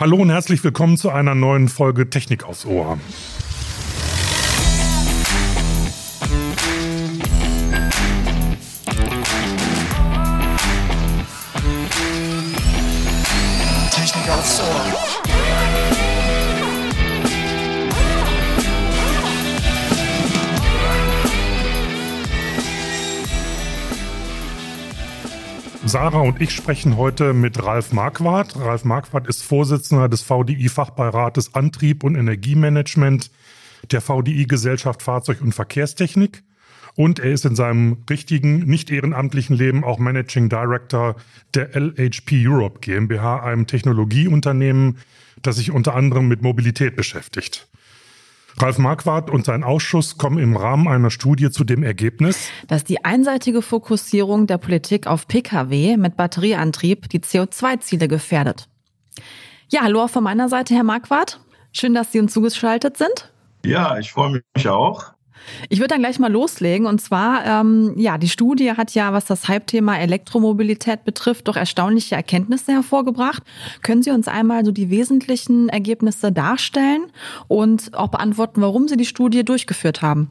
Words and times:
Hallo 0.00 0.16
und 0.16 0.30
herzlich 0.30 0.64
willkommen 0.64 0.96
zu 0.96 1.10
einer 1.10 1.34
neuen 1.34 1.68
Folge 1.68 2.08
Technik 2.08 2.44
aufs 2.44 2.64
Ohr. 2.64 2.98
Sarah 25.90 26.20
und 26.20 26.40
ich 26.40 26.52
sprechen 26.52 26.96
heute 26.96 27.32
mit 27.32 27.60
Ralf 27.64 27.92
Marquardt. 27.92 28.54
Ralf 28.54 28.84
Marquardt 28.84 29.26
ist 29.26 29.42
Vorsitzender 29.42 30.08
des 30.08 30.22
VDI-Fachbeirates 30.22 31.56
Antrieb 31.56 32.04
und 32.04 32.14
Energiemanagement 32.14 33.32
der 33.90 34.00
VDI-Gesellschaft 34.00 35.02
Fahrzeug- 35.02 35.40
und 35.40 35.52
Verkehrstechnik. 35.52 36.44
Und 36.94 37.18
er 37.18 37.32
ist 37.32 37.44
in 37.44 37.56
seinem 37.56 38.04
richtigen, 38.08 38.60
nicht 38.66 38.92
ehrenamtlichen 38.92 39.56
Leben 39.56 39.82
auch 39.82 39.98
Managing 39.98 40.48
Director 40.48 41.16
der 41.54 41.74
LHP 41.74 42.46
Europe 42.46 42.78
GmbH, 42.78 43.42
einem 43.42 43.66
Technologieunternehmen, 43.66 44.98
das 45.42 45.56
sich 45.56 45.72
unter 45.72 45.96
anderem 45.96 46.28
mit 46.28 46.40
Mobilität 46.40 46.94
beschäftigt. 46.94 47.68
Ralf 48.58 48.78
Marquardt 48.78 49.30
und 49.30 49.44
sein 49.44 49.64
Ausschuss 49.64 50.18
kommen 50.18 50.38
im 50.38 50.56
Rahmen 50.56 50.88
einer 50.88 51.10
Studie 51.10 51.50
zu 51.50 51.64
dem 51.64 51.82
Ergebnis, 51.82 52.50
dass 52.68 52.84
die 52.84 53.04
einseitige 53.04 53.62
Fokussierung 53.62 54.46
der 54.46 54.58
Politik 54.58 55.06
auf 55.06 55.26
Pkw 55.26 55.96
mit 55.96 56.16
Batterieantrieb 56.16 57.08
die 57.08 57.20
CO2-Ziele 57.20 58.08
gefährdet. 58.08 58.68
Ja, 59.68 59.82
hallo 59.82 60.02
auch 60.02 60.10
von 60.10 60.24
meiner 60.24 60.48
Seite, 60.48 60.74
Herr 60.74 60.84
Marquardt. 60.84 61.40
Schön, 61.72 61.94
dass 61.94 62.12
Sie 62.12 62.18
uns 62.18 62.32
zugeschaltet 62.32 62.96
sind. 62.96 63.32
Ja, 63.64 63.98
ich 63.98 64.12
freue 64.12 64.42
mich 64.54 64.68
auch. 64.68 65.12
Ich 65.68 65.78
würde 65.78 65.88
dann 65.88 66.00
gleich 66.00 66.18
mal 66.18 66.30
loslegen. 66.30 66.86
Und 66.86 67.00
zwar, 67.00 67.44
ähm, 67.46 67.94
ja, 67.96 68.18
die 68.18 68.28
Studie 68.28 68.72
hat 68.72 68.92
ja, 68.94 69.12
was 69.12 69.24
das 69.24 69.48
Hype-Thema 69.48 69.98
Elektromobilität 69.98 71.04
betrifft, 71.04 71.48
doch 71.48 71.56
erstaunliche 71.56 72.14
Erkenntnisse 72.14 72.72
hervorgebracht. 72.72 73.42
Können 73.82 74.02
Sie 74.02 74.10
uns 74.10 74.28
einmal 74.28 74.64
so 74.64 74.72
die 74.72 74.90
wesentlichen 74.90 75.68
Ergebnisse 75.68 76.32
darstellen 76.32 77.06
und 77.48 77.94
auch 77.94 78.08
beantworten, 78.08 78.60
warum 78.60 78.88
Sie 78.88 78.96
die 78.96 79.06
Studie 79.06 79.44
durchgeführt 79.44 80.02
haben? 80.02 80.30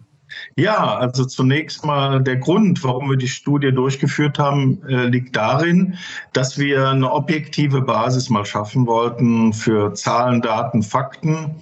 Ja, 0.56 0.98
also 0.98 1.26
zunächst 1.26 1.86
mal 1.86 2.22
der 2.22 2.38
Grund, 2.38 2.84
warum 2.84 3.10
wir 3.10 3.18
die 3.18 3.28
Studie 3.28 3.72
durchgeführt 3.72 4.38
haben, 4.38 4.82
äh, 4.88 5.08
liegt 5.08 5.36
darin, 5.36 5.96
dass 6.34 6.58
wir 6.58 6.90
eine 6.90 7.12
objektive 7.12 7.82
Basis 7.82 8.30
mal 8.30 8.46
schaffen 8.46 8.86
wollten 8.86 9.54
für 9.54 9.94
Zahlen, 9.94 10.42
Daten, 10.42 10.84
Fakten 10.84 11.56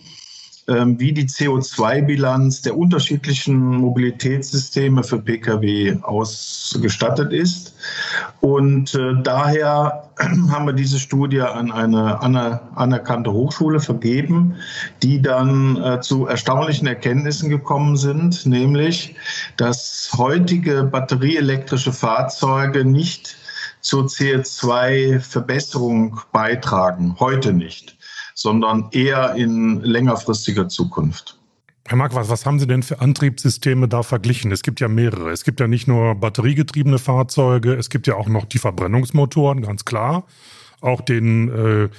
wie 0.67 1.13
die 1.13 1.25
CO2-Bilanz 1.25 2.61
der 2.61 2.77
unterschiedlichen 2.77 3.57
Mobilitätssysteme 3.57 5.01
für 5.01 5.19
Pkw 5.19 5.97
ausgestattet 6.01 7.31
ist. 7.31 7.73
Und 8.41 8.93
äh, 8.93 9.13
daher 9.23 10.09
haben 10.51 10.65
wir 10.65 10.73
diese 10.73 10.99
Studie 10.99 11.39
an 11.39 11.71
eine 11.71 12.19
anerkannte 12.75 13.31
Hochschule 13.31 13.79
vergeben, 13.79 14.55
die 15.03 15.21
dann 15.21 15.81
äh, 15.81 16.01
zu 16.01 16.27
erstaunlichen 16.27 16.87
Erkenntnissen 16.87 17.49
gekommen 17.49 17.95
sind, 17.95 18.45
nämlich, 18.45 19.15
dass 19.55 20.09
heutige 20.17 20.83
batterieelektrische 20.83 21.93
Fahrzeuge 21.93 22.83
nicht 22.83 23.37
zur 23.79 24.07
CO2-Verbesserung 24.07 26.19
beitragen, 26.33 27.15
heute 27.19 27.53
nicht 27.53 27.96
sondern 28.37 28.89
eher 28.91 29.33
in 29.33 29.81
längerfristiger 29.81 30.69
Zukunft. 30.69 31.39
Herr 31.87 31.97
Mark, 31.97 32.13
was, 32.13 32.29
was 32.29 32.45
haben 32.45 32.59
Sie 32.59 32.67
denn 32.67 32.83
für 32.83 33.01
Antriebssysteme 33.01 33.87
da 33.87 34.03
verglichen? 34.03 34.51
Es 34.51 34.61
gibt 34.61 34.79
ja 34.79 34.87
mehrere. 34.87 35.31
Es 35.31 35.43
gibt 35.43 35.59
ja 35.59 35.67
nicht 35.67 35.87
nur 35.87 36.13
batteriegetriebene 36.13 36.99
Fahrzeuge, 36.99 37.73
es 37.73 37.89
gibt 37.89 38.05
ja 38.05 38.13
auch 38.13 38.27
noch 38.27 38.45
die 38.45 38.59
Verbrennungsmotoren, 38.59 39.63
ganz 39.63 39.85
klar. 39.85 40.27
Auch 40.81 41.01
den, 41.01 41.49
äh, 41.49 41.89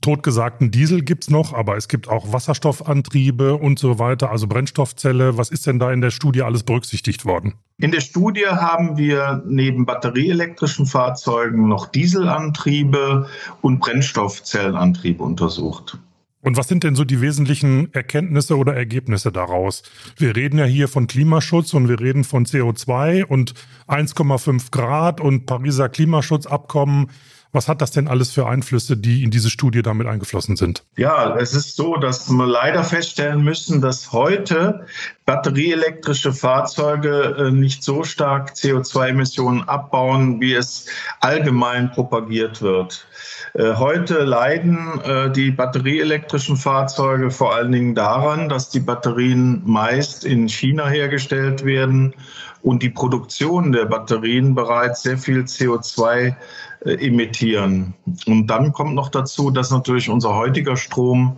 totgesagten 0.00 0.70
Diesel 0.70 1.02
gibt's 1.02 1.30
noch, 1.30 1.52
aber 1.52 1.76
es 1.76 1.88
gibt 1.88 2.08
auch 2.08 2.32
Wasserstoffantriebe 2.32 3.56
und 3.56 3.78
so 3.78 3.98
weiter, 3.98 4.30
also 4.30 4.46
Brennstoffzelle. 4.46 5.36
Was 5.36 5.50
ist 5.50 5.66
denn 5.66 5.78
da 5.78 5.92
in 5.92 6.00
der 6.00 6.10
Studie 6.10 6.42
alles 6.42 6.62
berücksichtigt 6.62 7.24
worden? 7.24 7.54
In 7.78 7.90
der 7.92 8.00
Studie 8.00 8.46
haben 8.46 8.96
wir 8.98 9.42
neben 9.46 9.86
batterieelektrischen 9.86 10.86
Fahrzeugen 10.86 11.68
noch 11.68 11.86
Dieselantriebe 11.86 13.28
und 13.62 13.80
Brennstoffzellenantriebe 13.80 15.22
untersucht. 15.22 15.98
Und 16.42 16.56
was 16.56 16.68
sind 16.68 16.84
denn 16.84 16.94
so 16.94 17.04
die 17.04 17.20
wesentlichen 17.20 17.92
Erkenntnisse 17.92 18.56
oder 18.56 18.74
Ergebnisse 18.74 19.30
daraus? 19.30 19.82
Wir 20.16 20.34
reden 20.34 20.58
ja 20.58 20.64
hier 20.64 20.88
von 20.88 21.06
Klimaschutz 21.06 21.74
und 21.74 21.88
wir 21.88 22.00
reden 22.00 22.24
von 22.24 22.46
CO2 22.46 23.24
und 23.24 23.52
1,5 23.88 24.70
Grad 24.70 25.20
und 25.20 25.44
Pariser 25.44 25.90
Klimaschutzabkommen. 25.90 27.10
Was 27.52 27.66
hat 27.66 27.80
das 27.80 27.90
denn 27.90 28.06
alles 28.06 28.30
für 28.30 28.46
Einflüsse, 28.46 28.96
die 28.96 29.24
in 29.24 29.30
diese 29.30 29.50
Studie 29.50 29.82
damit 29.82 30.06
eingeflossen 30.06 30.56
sind? 30.56 30.84
Ja, 30.96 31.36
es 31.36 31.52
ist 31.52 31.74
so, 31.74 31.96
dass 31.96 32.30
wir 32.30 32.46
leider 32.46 32.84
feststellen 32.84 33.42
müssen, 33.42 33.80
dass 33.80 34.12
heute 34.12 34.86
batterieelektrische 35.26 36.32
Fahrzeuge 36.32 37.36
äh, 37.38 37.50
nicht 37.50 37.82
so 37.82 38.04
stark 38.04 38.52
CO2-Emissionen 38.52 39.68
abbauen, 39.68 40.40
wie 40.40 40.54
es 40.54 40.86
allgemein 41.20 41.90
propagiert 41.90 42.62
wird. 42.62 43.06
Äh, 43.54 43.74
heute 43.74 44.24
leiden 44.24 45.00
äh, 45.02 45.30
die 45.30 45.50
batterieelektrischen 45.50 46.56
Fahrzeuge 46.56 47.30
vor 47.32 47.54
allen 47.54 47.72
Dingen 47.72 47.94
daran, 47.96 48.48
dass 48.48 48.70
die 48.70 48.80
Batterien 48.80 49.62
meist 49.64 50.24
in 50.24 50.48
China 50.48 50.88
hergestellt 50.88 51.64
werden 51.64 52.14
und 52.62 52.82
die 52.82 52.90
Produktion 52.90 53.72
der 53.72 53.86
Batterien 53.86 54.54
bereits 54.54 55.02
sehr 55.02 55.18
viel 55.18 55.40
CO2 55.40 56.36
äh, 56.84 57.06
emittieren. 57.06 57.94
Und 58.26 58.46
dann 58.46 58.72
kommt 58.72 58.94
noch 58.94 59.08
dazu, 59.08 59.50
dass 59.50 59.70
natürlich 59.70 60.08
unser 60.08 60.34
heutiger 60.34 60.76
Strom 60.76 61.36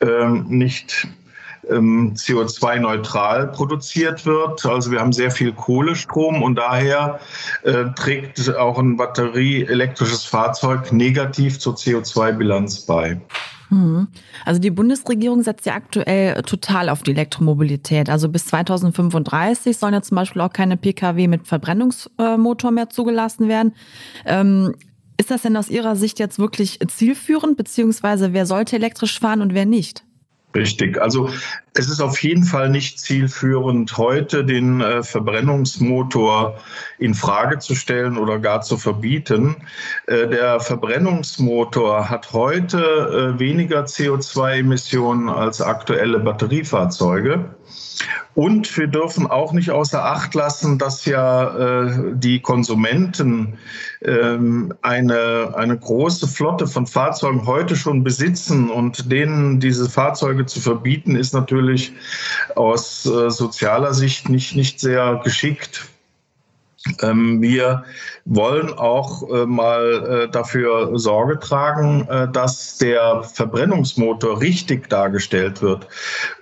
ähm, 0.00 0.46
nicht 0.48 1.06
ähm, 1.68 2.14
CO2-neutral 2.14 3.48
produziert 3.48 4.24
wird. 4.26 4.64
Also 4.64 4.90
wir 4.90 5.00
haben 5.00 5.12
sehr 5.12 5.30
viel 5.30 5.52
Kohlestrom 5.52 6.42
und 6.42 6.56
daher 6.56 7.20
äh, 7.62 7.84
trägt 7.96 8.56
auch 8.56 8.78
ein 8.78 8.96
batterieelektrisches 8.96 10.24
Fahrzeug 10.24 10.92
negativ 10.92 11.58
zur 11.58 11.74
CO2-Bilanz 11.74 12.86
bei. 12.86 13.20
Hm. 13.70 14.08
Also 14.44 14.60
die 14.60 14.70
Bundesregierung 14.70 15.42
setzt 15.42 15.64
ja 15.64 15.74
aktuell 15.74 16.42
total 16.42 16.88
auf 16.88 17.02
die 17.02 17.12
Elektromobilität. 17.12 18.10
Also 18.10 18.28
bis 18.28 18.46
2035 18.46 19.76
sollen 19.78 19.94
ja 19.94 20.02
zum 20.02 20.16
Beispiel 20.16 20.42
auch 20.42 20.52
keine 20.52 20.76
Pkw 20.76 21.28
mit 21.28 21.46
Verbrennungsmotor 21.46 22.70
mehr 22.72 22.90
zugelassen 22.90 23.48
werden. 23.48 23.72
Ähm, 24.26 24.74
ist 25.16 25.30
das 25.30 25.42
denn 25.42 25.56
aus 25.56 25.68
Ihrer 25.68 25.96
Sicht 25.96 26.18
jetzt 26.18 26.38
wirklich 26.38 26.80
zielführend, 26.88 27.56
beziehungsweise 27.56 28.32
wer 28.32 28.46
sollte 28.46 28.76
elektrisch 28.76 29.20
fahren 29.20 29.40
und 29.40 29.54
wer 29.54 29.66
nicht? 29.66 30.04
Richtig. 30.54 31.00
Also 31.00 31.28
es 31.74 31.88
ist 31.88 32.00
auf 32.00 32.20
jeden 32.24 32.42
Fall 32.42 32.70
nicht 32.70 32.98
zielführend, 32.98 33.96
heute 33.96 34.44
den 34.44 34.80
äh, 34.80 35.04
Verbrennungsmotor 35.04 36.58
in 36.98 37.14
Frage 37.14 37.60
zu 37.60 37.76
stellen 37.76 38.18
oder 38.18 38.40
gar 38.40 38.60
zu 38.60 38.76
verbieten. 38.76 39.56
Äh, 40.06 40.26
der 40.26 40.58
Verbrennungsmotor 40.58 42.10
hat 42.10 42.32
heute 42.32 42.78
äh, 43.36 43.38
weniger 43.38 43.84
CO2-Emissionen 43.84 45.28
als 45.28 45.60
aktuelle 45.60 46.18
Batteriefahrzeuge. 46.18 47.54
Und 48.34 48.76
wir 48.76 48.86
dürfen 48.86 49.26
auch 49.26 49.52
nicht 49.52 49.70
außer 49.70 50.04
Acht 50.04 50.34
lassen, 50.34 50.78
dass 50.78 51.04
ja 51.04 51.84
äh, 51.84 52.14
die 52.14 52.40
Konsumenten 52.40 53.58
ähm, 54.02 54.72
eine, 54.82 55.52
eine 55.56 55.76
große 55.76 56.28
Flotte 56.28 56.66
von 56.66 56.86
Fahrzeugen 56.86 57.46
heute 57.46 57.76
schon 57.76 58.04
besitzen 58.04 58.70
und 58.70 59.10
denen 59.10 59.60
diese 59.60 59.90
Fahrzeuge 59.90 60.46
zu 60.46 60.60
verbieten, 60.60 61.16
ist 61.16 61.34
natürlich 61.34 61.92
aus 62.56 63.04
äh, 63.06 63.30
sozialer 63.30 63.92
Sicht 63.94 64.28
nicht, 64.28 64.56
nicht 64.56 64.80
sehr 64.80 65.20
geschickt. 65.22 65.90
Ähm, 67.02 67.42
wir 67.42 67.84
wollen 68.24 68.72
auch 68.72 69.28
äh, 69.28 69.44
mal 69.44 70.24
äh, 70.24 70.30
dafür 70.30 70.98
Sorge 70.98 71.38
tragen, 71.38 72.08
äh, 72.08 72.26
dass 72.32 72.78
der 72.78 73.22
Verbrennungsmotor 73.22 74.40
richtig 74.40 74.88
dargestellt 74.88 75.60
wird. 75.60 75.86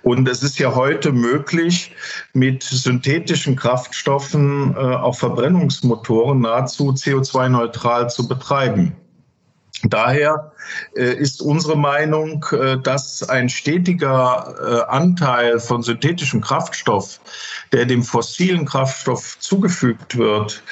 Und 0.01 0.29
es 0.29 0.41
ist 0.41 0.57
ja 0.57 0.75
heute 0.75 1.11
möglich, 1.11 1.93
mit 2.33 2.63
synthetischen 2.63 3.55
Kraftstoffen 3.55 4.75
auch 4.75 5.15
Verbrennungsmotoren 5.15 6.41
nahezu 6.41 6.91
CO2-neutral 6.91 8.09
zu 8.09 8.27
betreiben. 8.27 8.95
Daher 9.83 10.51
äh, 10.95 11.13
ist 11.13 11.41
unsere 11.41 11.77
Meinung, 11.77 12.45
äh, 12.51 12.77
dass 12.77 13.27
ein 13.27 13.47
stetiger 13.47 14.55
äh, 14.59 14.91
Anteil 14.91 15.59
von 15.59 15.83
synthetischem 15.83 16.41
Kraftstoff, 16.41 17.19
der 17.71 17.85
dem 17.85 18.03
fossilen 18.03 18.65
Kraftstoff 18.65 19.39
zugefügt 19.39 20.17
wird, 20.17 20.63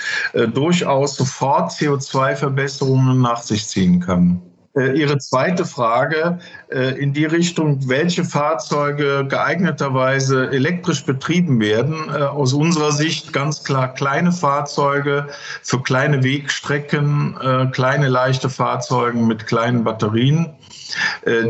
durchaus 0.54 1.15
sofort 1.15 1.71
CO2-Verbesserungen 1.71 3.21
nach 3.21 3.42
sich 3.42 3.68
ziehen 3.68 4.00
kann. 4.00 4.42
Äh, 4.78 5.00
Ihre 5.00 5.18
zweite 5.18 5.66
Frage 5.66 6.40
äh, 6.70 7.00
in 7.00 7.14
die 7.14 7.26
Richtung, 7.26 7.90
welche 7.90 8.24
Fahrzeuge 8.24 9.26
geeigneterweise 9.28 10.52
elektrisch 10.52 11.04
betrieben 11.04 11.60
werden. 11.60 12.10
Äh, 12.10 12.24
aus 12.24 12.54
unserer 12.54 12.92
Sicht 12.92 13.34
ganz 13.34 13.64
klar 13.64 13.94
kleine 13.94 14.32
Fahrzeuge 14.32 15.28
für 15.64 15.82
kleine 15.82 16.24
Wegstrecken, 16.24 17.36
kleine 17.72 18.08
leichte 18.08 18.50
Fahrzeuge 18.50 19.18
mit 19.18 19.48
kleinen 19.48 19.84
Batterien. 19.84 20.54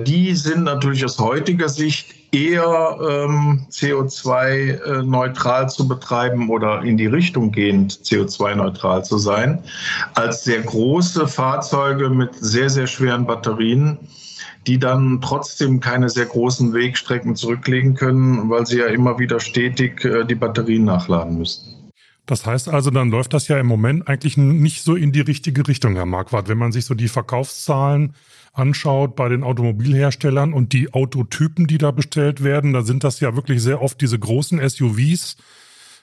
Die 0.05 0.35
sind 0.35 0.63
natürlich 0.63 1.03
aus 1.05 1.19
heutiger 1.19 1.69
Sicht 1.69 2.16
eher 2.31 2.97
ähm, 3.01 3.65
CO2-neutral 3.71 5.69
zu 5.69 5.87
betreiben 5.87 6.49
oder 6.49 6.81
in 6.81 6.97
die 6.97 7.05
Richtung 7.05 7.51
gehend 7.51 7.93
CO2-neutral 7.93 9.05
zu 9.05 9.17
sein, 9.17 9.63
als 10.13 10.43
sehr 10.43 10.61
große 10.61 11.27
Fahrzeuge 11.27 12.09
mit 12.09 12.35
sehr, 12.35 12.69
sehr 12.69 12.87
schweren 12.87 13.25
Batterien, 13.25 13.97
die 14.67 14.77
dann 14.77 15.21
trotzdem 15.21 15.79
keine 15.79 16.09
sehr 16.09 16.25
großen 16.25 16.73
Wegstrecken 16.73 17.35
zurücklegen 17.35 17.93
können, 17.95 18.49
weil 18.49 18.65
sie 18.65 18.79
ja 18.79 18.87
immer 18.87 19.17
wieder 19.17 19.39
stetig 19.39 20.03
äh, 20.03 20.25
die 20.25 20.35
Batterien 20.35 20.83
nachladen 20.83 21.37
müssen. 21.37 21.73
Das 22.25 22.45
heißt 22.45 22.67
also, 22.67 22.91
dann 22.91 23.09
läuft 23.09 23.33
das 23.33 23.47
ja 23.47 23.57
im 23.57 23.67
Moment 23.67 24.09
eigentlich 24.09 24.35
nicht 24.35 24.83
so 24.83 24.95
in 24.95 25.13
die 25.13 25.21
richtige 25.21 25.65
Richtung, 25.65 25.95
Herr 25.95 26.05
Marquardt. 26.05 26.49
Wenn 26.49 26.57
man 26.57 26.73
sich 26.73 26.83
so 26.83 26.93
die 26.93 27.07
Verkaufszahlen 27.07 28.13
anschaut 28.57 29.15
bei 29.15 29.29
den 29.29 29.43
Automobilherstellern 29.43 30.53
und 30.53 30.73
die 30.73 30.93
Autotypen, 30.93 31.67
die 31.67 31.77
da 31.77 31.91
bestellt 31.91 32.43
werden, 32.43 32.73
da 32.73 32.81
sind 32.81 33.03
das 33.03 33.19
ja 33.19 33.35
wirklich 33.35 33.61
sehr 33.61 33.81
oft 33.81 34.01
diese 34.01 34.17
großen 34.17 34.59
SUVs 34.67 35.37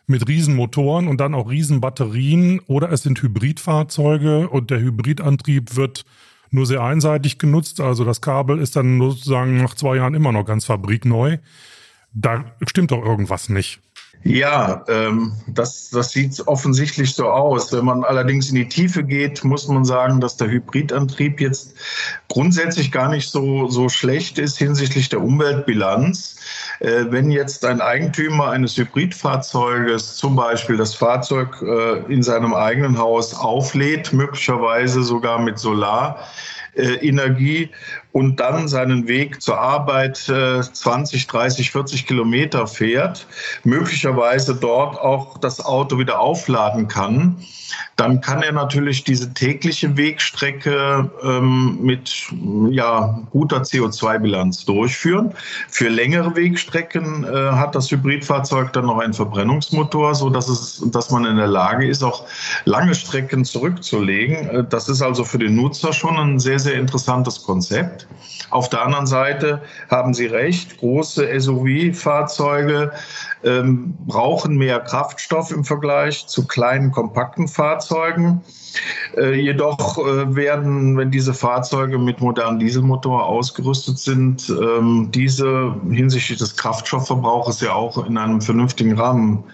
mit 0.06 0.28
Riesenmotoren 0.28 1.08
und 1.08 1.20
dann 1.20 1.34
auch 1.34 1.50
Riesenbatterien 1.50 2.60
oder 2.66 2.92
es 2.92 3.02
sind 3.02 3.22
Hybridfahrzeuge 3.22 4.48
und 4.48 4.70
der 4.70 4.80
Hybridantrieb 4.80 5.76
wird 5.76 6.04
nur 6.50 6.66
sehr 6.66 6.82
einseitig 6.82 7.38
genutzt. 7.38 7.80
Also 7.80 8.04
das 8.04 8.20
Kabel 8.20 8.58
ist 8.58 8.76
dann 8.76 9.00
sozusagen 9.00 9.56
nach 9.56 9.74
zwei 9.74 9.96
Jahren 9.96 10.14
immer 10.14 10.32
noch 10.32 10.44
ganz 10.44 10.66
fabrikneu. 10.66 11.38
Da 12.12 12.44
stimmt 12.66 12.92
doch 12.92 13.04
irgendwas 13.04 13.48
nicht. 13.48 13.80
Ja, 14.26 14.82
ähm, 14.88 15.34
das, 15.46 15.90
das 15.90 16.12
sieht 16.12 16.46
offensichtlich 16.46 17.14
so 17.14 17.28
aus. 17.28 17.70
Wenn 17.74 17.84
man 17.84 18.04
allerdings 18.04 18.48
in 18.48 18.54
die 18.54 18.68
Tiefe 18.68 19.04
geht, 19.04 19.44
muss 19.44 19.68
man 19.68 19.84
sagen, 19.84 20.18
dass 20.18 20.38
der 20.38 20.48
Hybridantrieb 20.48 21.42
jetzt 21.42 21.74
grundsätzlich 22.28 22.90
gar 22.90 23.10
nicht 23.10 23.28
so, 23.28 23.68
so 23.68 23.90
schlecht 23.90 24.38
ist 24.38 24.56
hinsichtlich 24.56 25.10
der 25.10 25.20
Umweltbilanz. 25.20 26.36
Äh, 26.80 27.04
wenn 27.10 27.30
jetzt 27.30 27.66
ein 27.66 27.82
Eigentümer 27.82 28.48
eines 28.48 28.78
Hybridfahrzeuges 28.78 30.16
zum 30.16 30.36
Beispiel 30.36 30.78
das 30.78 30.94
Fahrzeug 30.94 31.60
äh, 31.60 32.10
in 32.10 32.22
seinem 32.22 32.54
eigenen 32.54 32.96
Haus 32.96 33.34
auflädt, 33.34 34.14
möglicherweise 34.14 35.02
sogar 35.02 35.38
mit 35.38 35.58
Solar, 35.58 36.18
Energie 36.76 37.70
und 38.12 38.38
dann 38.40 38.68
seinen 38.68 39.08
Weg 39.08 39.42
zur 39.42 39.58
Arbeit 39.58 40.28
äh, 40.28 40.60
20, 40.60 41.26
30, 41.26 41.70
40 41.70 42.06
Kilometer 42.06 42.66
fährt, 42.66 43.26
möglicherweise 43.64 44.54
dort 44.54 44.98
auch 44.98 45.38
das 45.38 45.64
Auto 45.64 45.98
wieder 45.98 46.20
aufladen 46.20 46.88
kann, 46.88 47.36
dann 47.96 48.20
kann 48.20 48.42
er 48.42 48.52
natürlich 48.52 49.04
diese 49.04 49.32
tägliche 49.34 49.96
Wegstrecke 49.96 51.10
ähm, 51.22 51.78
mit 51.80 52.26
ja, 52.70 53.20
guter 53.30 53.58
CO2-Bilanz 53.58 54.64
durchführen. 54.64 55.32
Für 55.68 55.88
längere 55.88 56.34
Wegstrecken 56.34 57.24
äh, 57.24 57.52
hat 57.52 57.74
das 57.74 57.90
Hybridfahrzeug 57.90 58.72
dann 58.72 58.86
noch 58.86 58.98
einen 58.98 59.14
Verbrennungsmotor, 59.14 60.14
so 60.14 60.28
dass 60.28 60.48
es, 60.48 60.82
dass 60.86 61.10
man 61.10 61.24
in 61.24 61.36
der 61.36 61.46
Lage 61.46 61.86
ist, 61.86 62.02
auch 62.02 62.26
lange 62.64 62.94
Strecken 62.94 63.44
zurückzulegen. 63.44 64.48
Äh, 64.48 64.64
das 64.68 64.88
ist 64.88 65.02
also 65.02 65.24
für 65.24 65.38
den 65.38 65.54
Nutzer 65.54 65.92
schon 65.92 66.16
ein 66.16 66.38
sehr, 66.40 66.58
sehr 66.64 66.74
interessantes 66.74 67.42
Konzept. 67.42 68.08
Auf 68.50 68.68
der 68.68 68.82
anderen 68.82 69.06
Seite 69.06 69.62
haben 69.90 70.14
Sie 70.14 70.26
recht, 70.26 70.78
große 70.78 71.28
SUV-Fahrzeuge 71.40 72.92
ähm, 73.44 73.96
brauchen 74.06 74.56
mehr 74.56 74.80
Kraftstoff 74.80 75.50
im 75.50 75.64
Vergleich 75.64 76.26
zu 76.26 76.46
kleinen, 76.46 76.90
kompakten 76.90 77.46
Fahrzeugen. 77.46 78.42
Äh, 79.16 79.34
jedoch 79.34 79.98
äh, 79.98 80.34
werden, 80.34 80.96
wenn 80.96 81.10
diese 81.10 81.34
Fahrzeuge 81.34 81.98
mit 81.98 82.20
modernen 82.20 82.58
Dieselmotor 82.58 83.26
ausgerüstet 83.26 83.98
sind, 83.98 84.48
ähm, 84.48 85.08
diese 85.12 85.74
hinsichtlich 85.90 86.38
des 86.38 86.56
Kraftstoffverbrauches 86.56 87.60
ja 87.60 87.74
auch 87.74 88.04
in 88.06 88.18
einem 88.18 88.40
vernünftigen 88.40 88.98
Rahmen 88.98 89.44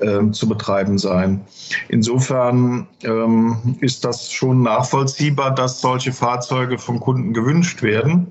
äh, 0.00 0.30
zu 0.30 0.48
betreiben 0.48 0.98
sein. 0.98 1.40
Insofern 1.88 2.86
ähm, 3.02 3.76
ist 3.80 4.04
das 4.04 4.32
schon 4.32 4.62
nachvollziehbar, 4.62 5.54
dass 5.54 5.80
solche 5.80 6.12
Fahrzeuge 6.12 6.78
vom 6.78 7.00
Kunden 7.00 7.32
gewünscht 7.32 7.82
werden. 7.82 8.28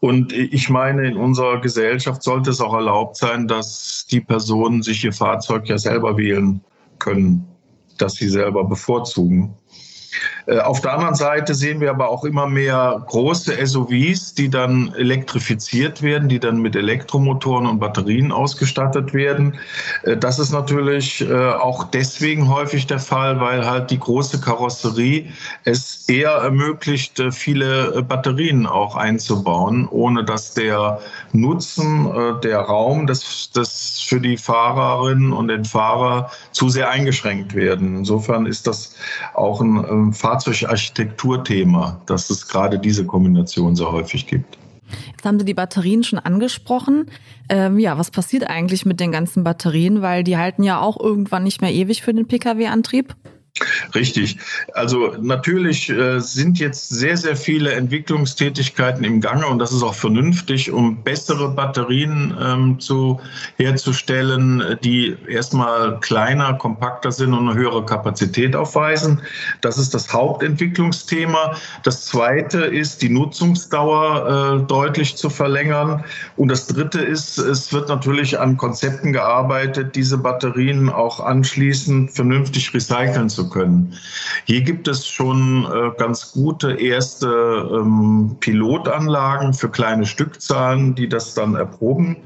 Und 0.00 0.32
ich 0.32 0.68
meine, 0.68 1.06
in 1.06 1.16
unserer 1.16 1.60
Gesellschaft 1.60 2.22
sollte 2.22 2.50
es 2.50 2.60
auch 2.60 2.74
erlaubt 2.74 3.16
sein, 3.16 3.46
dass 3.46 4.06
die 4.10 4.20
Personen 4.20 4.82
sich 4.82 5.04
ihr 5.04 5.12
Fahrzeug 5.12 5.68
ja 5.68 5.78
selber 5.78 6.16
wählen 6.16 6.60
können, 6.98 7.46
dass 7.98 8.14
sie 8.14 8.28
selber 8.28 8.64
bevorzugen. 8.64 9.54
Äh, 10.46 10.60
auf 10.60 10.80
der 10.80 10.92
anderen 10.92 11.14
Seite 11.14 11.54
sehen 11.54 11.80
wir 11.80 11.90
aber 11.90 12.08
auch 12.08 12.24
immer 12.24 12.46
mehr 12.46 13.02
große 13.06 13.54
SUVs, 13.66 14.34
die 14.34 14.48
dann 14.48 14.92
elektrifiziert 14.96 16.02
werden, 16.02 16.28
die 16.28 16.38
dann 16.38 16.58
mit 16.58 16.76
Elektromotoren 16.76 17.66
und 17.66 17.80
Batterien 17.80 18.32
ausgestattet 18.32 19.12
werden. 19.12 19.58
Äh, 20.04 20.16
das 20.16 20.38
ist 20.38 20.52
natürlich 20.52 21.20
äh, 21.28 21.34
auch 21.34 21.84
deswegen 21.84 22.48
häufig 22.48 22.86
der 22.86 23.00
Fall, 23.00 23.40
weil 23.40 23.66
halt 23.66 23.90
die 23.90 23.98
große 23.98 24.40
Karosserie 24.40 25.32
es 25.64 26.08
eher 26.08 26.30
ermöglicht, 26.30 27.22
viele 27.32 28.02
Batterien 28.02 28.66
auch 28.66 28.94
einzubauen, 28.94 29.88
ohne 29.90 30.24
dass 30.24 30.54
der 30.54 31.00
Nutzen, 31.32 32.08
der 32.42 32.60
Raum 32.60 33.06
des, 33.06 33.50
des 33.50 34.00
für 34.00 34.20
die 34.20 34.36
Fahrerinnen 34.36 35.32
und 35.32 35.48
den 35.48 35.64
Fahrer 35.64 36.30
zu 36.52 36.68
sehr 36.68 36.90
eingeschränkt 36.90 37.54
werden. 37.54 37.96
Insofern 37.96 38.46
ist 38.46 38.66
das 38.66 38.94
auch 39.34 39.60
ein 39.60 40.05
ähm, 40.06 40.12
Fahrzeugarchitekturthema, 40.12 42.00
dass 42.06 42.30
es 42.30 42.48
gerade 42.48 42.78
diese 42.78 43.04
Kombination 43.04 43.76
so 43.76 43.90
häufig 43.92 44.26
gibt. 44.26 44.58
Jetzt 45.10 45.24
haben 45.24 45.38
Sie 45.38 45.44
die 45.44 45.54
Batterien 45.54 46.04
schon 46.04 46.18
angesprochen. 46.18 47.06
Ähm, 47.48 47.78
ja, 47.78 47.98
was 47.98 48.10
passiert 48.10 48.48
eigentlich 48.48 48.86
mit 48.86 49.00
den 49.00 49.10
ganzen 49.10 49.42
Batterien? 49.42 50.00
Weil 50.00 50.22
die 50.22 50.36
halten 50.36 50.62
ja 50.62 50.80
auch 50.80 50.98
irgendwann 50.98 51.42
nicht 51.42 51.60
mehr 51.60 51.72
ewig 51.72 52.02
für 52.02 52.14
den 52.14 52.26
Pkw-Antrieb. 52.28 53.14
Richtig. 53.94 54.38
Also 54.74 55.14
natürlich 55.20 55.88
äh, 55.88 56.20
sind 56.20 56.58
jetzt 56.58 56.88
sehr, 56.90 57.16
sehr 57.16 57.36
viele 57.36 57.72
Entwicklungstätigkeiten 57.72 59.04
im 59.04 59.20
Gange 59.20 59.46
und 59.46 59.58
das 59.58 59.72
ist 59.72 59.82
auch 59.82 59.94
vernünftig, 59.94 60.70
um 60.70 61.02
bessere 61.02 61.48
Batterien 61.48 62.36
ähm, 62.40 62.80
zu, 62.80 63.20
herzustellen, 63.56 64.78
die 64.82 65.16
erstmal 65.28 65.98
kleiner, 66.00 66.54
kompakter 66.54 67.12
sind 67.12 67.32
und 67.32 67.48
eine 67.48 67.58
höhere 67.58 67.84
Kapazität 67.84 68.54
aufweisen. 68.54 69.20
Das 69.60 69.78
ist 69.78 69.94
das 69.94 70.12
Hauptentwicklungsthema. 70.12 71.56
Das 71.82 72.06
zweite 72.06 72.60
ist, 72.60 73.02
die 73.02 73.08
Nutzungsdauer 73.08 74.60
äh, 74.62 74.66
deutlich 74.66 75.16
zu 75.16 75.30
verlängern. 75.30 76.04
Und 76.36 76.48
das 76.48 76.66
dritte 76.66 77.00
ist, 77.00 77.38
es 77.38 77.72
wird 77.72 77.88
natürlich 77.88 78.38
an 78.38 78.56
Konzepten 78.56 79.12
gearbeitet, 79.12 79.96
diese 79.96 80.18
Batterien 80.18 80.88
auch 80.88 81.20
anschließend 81.20 82.12
vernünftig 82.12 82.72
recyceln 82.74 83.28
zu 83.28 83.45
können. 83.50 83.94
Hier 84.44 84.62
gibt 84.62 84.88
es 84.88 85.06
schon 85.06 85.64
äh, 85.64 85.90
ganz 85.98 86.32
gute 86.32 86.72
erste 86.72 87.26
ähm, 87.72 88.36
Pilotanlagen 88.40 89.54
für 89.54 89.68
kleine 89.68 90.06
Stückzahlen, 90.06 90.94
die 90.94 91.08
das 91.08 91.34
dann 91.34 91.54
erproben. 91.54 92.16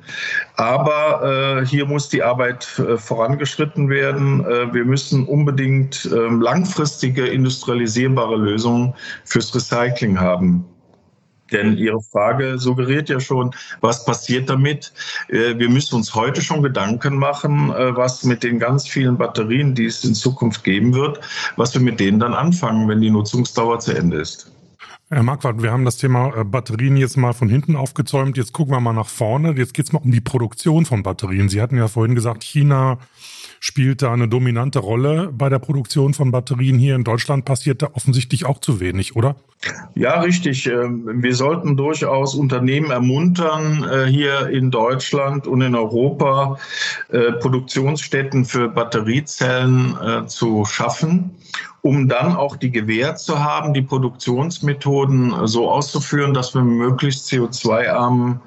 Aber 0.57 1.61
äh, 1.63 1.67
hier 1.67 1.87
muss 1.87 2.09
die 2.09 2.23
Arbeit 2.23 2.79
äh, 2.79 2.97
vorangeschritten 2.97 3.89
werden. 3.89 4.45
Wir 4.73 4.85
müssen 4.85 5.27
unbedingt 5.27 6.09
ähm, 6.13 6.41
langfristige 6.41 7.27
industrialisierbare 7.27 8.37
Lösungen 8.37 8.95
fürs 9.25 9.55
Recycling 9.55 10.19
haben. 10.19 10.65
Denn 11.53 11.77
Ihre 11.77 12.01
Frage 12.01 12.59
suggeriert 12.59 13.09
ja 13.09 13.21
schon, 13.21 13.53
was 13.81 14.05
passiert 14.05 14.49
damit? 14.49 14.93
Äh, 15.29 15.59
wir 15.59 15.69
müssen 15.69 15.97
uns 15.97 16.15
heute 16.15 16.43
schon 16.43 16.63
Gedanken 16.63 17.17
machen, 17.17 17.71
äh, 17.71 17.97
was 17.97 18.25
mit 18.25 18.43
den 18.43 18.59
ganz 18.59 18.87
vielen 18.87 19.19
Batterien, 19.19 19.75
die 19.75 19.87
es 19.87 20.05
in 20.05 20.15
Zukunft 20.15 20.65
geben 20.65 20.95
wird, 20.95 21.21
was 21.57 21.75
wir 21.75 21.81
mit 21.81 22.01
denen 22.01 22.21
dann 22.21 22.35
anfangen, 22.35 22.89
wenn 22.89 23.01
die 23.01 23.11
Nutzungsdauer 23.11 23.81
zu 23.81 23.93
Ende 23.93 24.19
ist. 24.19 24.51
Herr 25.13 25.25
Marquardt, 25.25 25.61
wir 25.61 25.73
haben 25.73 25.85
das 25.85 25.97
Thema 25.97 26.33
äh, 26.37 26.45
Batterien 26.45 26.97
jetzt 26.97 27.17
mal 27.17 27.33
von 27.33 27.49
hinten 27.49 27.75
aufgezäumt. 27.75 28.37
Jetzt 28.37 28.53
gucken 28.53 28.73
wir 28.73 28.81
mal 28.81 28.93
nach 28.93 29.09
vorne. 29.09 29.55
Jetzt 29.57 29.75
geht 29.75 29.87
es 29.87 29.93
mal 29.93 29.99
um 29.99 30.13
die 30.13 30.21
Produktion 30.21 30.87
von 30.87 31.03
Batterien. 31.03 31.49
Sie 31.49 31.61
hatten 31.61 31.77
ja 31.77 31.89
vorhin 31.89 32.15
gesagt, 32.15 32.45
China 32.45 32.99
spielt 33.61 34.01
da 34.01 34.13
eine 34.13 34.27
dominante 34.27 34.79
Rolle 34.79 35.31
bei 35.33 35.51
der 35.51 35.59
Produktion 35.59 36.15
von 36.15 36.31
Batterien. 36.33 36.79
Hier 36.79 36.97
in 36.97 37.05
Deutschland 37.05 37.45
passiert 37.45 37.83
da 37.83 37.91
offensichtlich 37.93 38.47
auch 38.47 38.59
zu 38.59 38.81
wenig, 38.81 39.15
oder? 39.17 39.37
Ja, 39.95 40.21
richtig. 40.21 40.67
Ähm, 40.67 41.23
wir 41.23 41.35
sollten 41.35 41.77
durchaus 41.77 42.35
Unternehmen 42.35 42.91
ermuntern, 42.91 43.85
äh, 43.85 44.07
hier 44.07 44.49
in 44.49 44.71
Deutschland 44.71 45.47
und 45.47 45.61
in 45.61 45.75
Europa 45.75 46.59
äh, 47.11 47.33
Produktionsstätten 47.33 48.47
für 48.47 48.69
Batteriezellen 48.69 49.97
äh, 50.03 50.27
zu 50.27 50.65
schaffen 50.65 51.37
um 51.83 52.09
dann 52.09 52.37
auch 52.37 52.57
die 52.57 52.71
Gewähr 52.71 53.17
zu 53.17 53.43
haben, 53.43 53.73
die 53.73 53.83
Produktionsmethoden 53.83 55.47
so 55.47 55.71
auszuführen, 55.71 56.35
dass 56.35 56.55
wir 56.55 56.63
möglichst 56.63 57.31
CO2-arme 57.31 58.41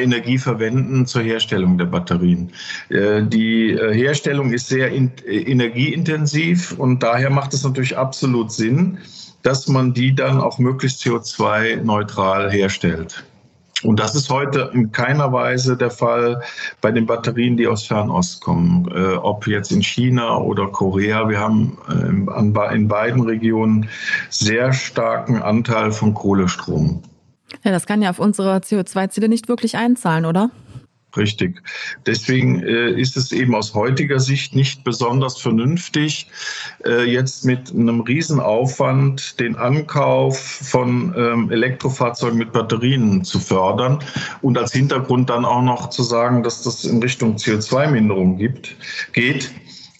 Energie 0.00 0.38
verwenden 0.38 1.06
zur 1.06 1.22
Herstellung 1.22 1.78
der 1.78 1.86
Batterien. 1.86 2.52
Äh, 2.88 3.22
die 3.24 3.72
äh, 3.72 3.94
Herstellung 3.94 4.52
ist 4.52 4.68
sehr 4.68 4.92
energieintensiv 4.92 6.78
und 6.78 7.02
daher 7.02 7.30
macht 7.30 7.52
es 7.54 7.64
natürlich 7.64 7.96
absolut 7.96 8.52
Sinn, 8.52 8.98
dass 9.42 9.66
man 9.66 9.92
die 9.92 10.14
dann 10.14 10.40
auch 10.40 10.58
möglichst 10.58 11.02
CO2-neutral 11.02 12.50
herstellt. 12.50 13.24
Und 13.84 13.98
das 13.98 14.14
ist 14.14 14.30
heute 14.30 14.70
in 14.72 14.92
keiner 14.92 15.32
Weise 15.32 15.76
der 15.76 15.90
Fall 15.90 16.42
bei 16.80 16.90
den 16.90 17.06
Batterien, 17.06 17.56
die 17.56 17.66
aus 17.66 17.86
Fernost 17.86 18.40
kommen. 18.40 18.88
Äh, 18.94 19.16
ob 19.16 19.46
jetzt 19.46 19.72
in 19.72 19.82
China 19.82 20.38
oder 20.38 20.68
Korea. 20.68 21.28
Wir 21.28 21.40
haben 21.40 21.78
äh, 21.88 22.74
in 22.74 22.88
beiden 22.88 23.22
Regionen 23.22 23.88
sehr 24.30 24.72
starken 24.72 25.42
Anteil 25.42 25.92
von 25.92 26.14
Kohlestrom. 26.14 27.02
Ja, 27.64 27.70
das 27.70 27.86
kann 27.86 28.02
ja 28.02 28.10
auf 28.10 28.18
unsere 28.18 28.56
CO2-Ziele 28.58 29.28
nicht 29.28 29.48
wirklich 29.48 29.76
einzahlen, 29.76 30.24
oder? 30.26 30.50
Richtig. 31.16 31.62
Deswegen 32.06 32.62
äh, 32.62 32.90
ist 32.90 33.16
es 33.18 33.32
eben 33.32 33.54
aus 33.54 33.74
heutiger 33.74 34.18
Sicht 34.18 34.54
nicht 34.54 34.82
besonders 34.82 35.38
vernünftig, 35.38 36.30
äh, 36.86 37.04
jetzt 37.04 37.44
mit 37.44 37.70
einem 37.70 38.00
Riesenaufwand 38.00 39.38
den 39.38 39.56
Ankauf 39.56 40.38
von 40.38 41.14
ähm, 41.16 41.50
Elektrofahrzeugen 41.50 42.38
mit 42.38 42.52
Batterien 42.52 43.24
zu 43.24 43.40
fördern 43.40 43.98
und 44.40 44.56
als 44.56 44.72
Hintergrund 44.72 45.28
dann 45.28 45.44
auch 45.44 45.62
noch 45.62 45.90
zu 45.90 46.02
sagen, 46.02 46.42
dass 46.42 46.62
das 46.62 46.84
in 46.84 47.02
Richtung 47.02 47.36
CO2-Minderung 47.36 48.38
gibt, 48.38 48.74
geht. 49.12 49.50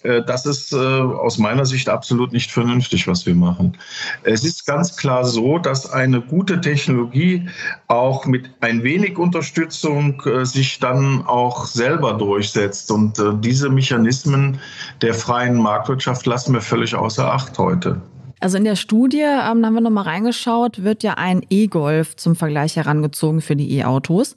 Äh, 0.02 0.22
das 0.22 0.46
ist 0.46 0.72
äh, 0.72 0.76
aus 0.76 1.38
meiner 1.38 1.64
Sicht 1.64 1.88
absolut 1.88 2.32
nicht 2.32 2.50
vernünftig, 2.50 3.06
was 3.06 3.26
wir 3.26 3.34
machen. 3.34 3.76
Es 4.22 4.44
ist 4.44 4.66
ganz 4.66 4.96
klar 4.96 5.24
so, 5.24 5.58
dass 5.58 5.90
eine 5.90 6.20
gute 6.20 6.60
Technologie 6.60 7.48
auch 7.88 8.26
mit 8.26 8.50
ein 8.60 8.82
wenig 8.82 9.18
Unterstützung 9.18 10.22
äh, 10.26 10.44
sich 10.44 10.78
dann 10.78 11.24
auch 11.26 11.66
selber 11.66 12.14
durchsetzt. 12.14 12.90
Und 12.90 13.22
diese 13.40 13.68
Mechanismen 13.68 14.58
der 15.00 15.14
freien 15.14 15.56
Marktwirtschaft 15.56 16.26
lassen 16.26 16.54
wir 16.54 16.60
völlig 16.60 16.94
außer 16.94 17.32
Acht 17.32 17.58
heute. 17.58 18.00
Also 18.42 18.58
in 18.58 18.64
der 18.64 18.74
Studie, 18.74 19.20
ähm, 19.20 19.62
da 19.62 19.66
haben 19.68 19.74
wir 19.74 19.80
nochmal 19.80 20.04
reingeschaut, 20.04 20.82
wird 20.82 21.04
ja 21.04 21.14
ein 21.14 21.42
E-Golf 21.48 22.16
zum 22.16 22.34
Vergleich 22.34 22.74
herangezogen 22.74 23.40
für 23.40 23.54
die 23.54 23.78
E-Autos. 23.78 24.36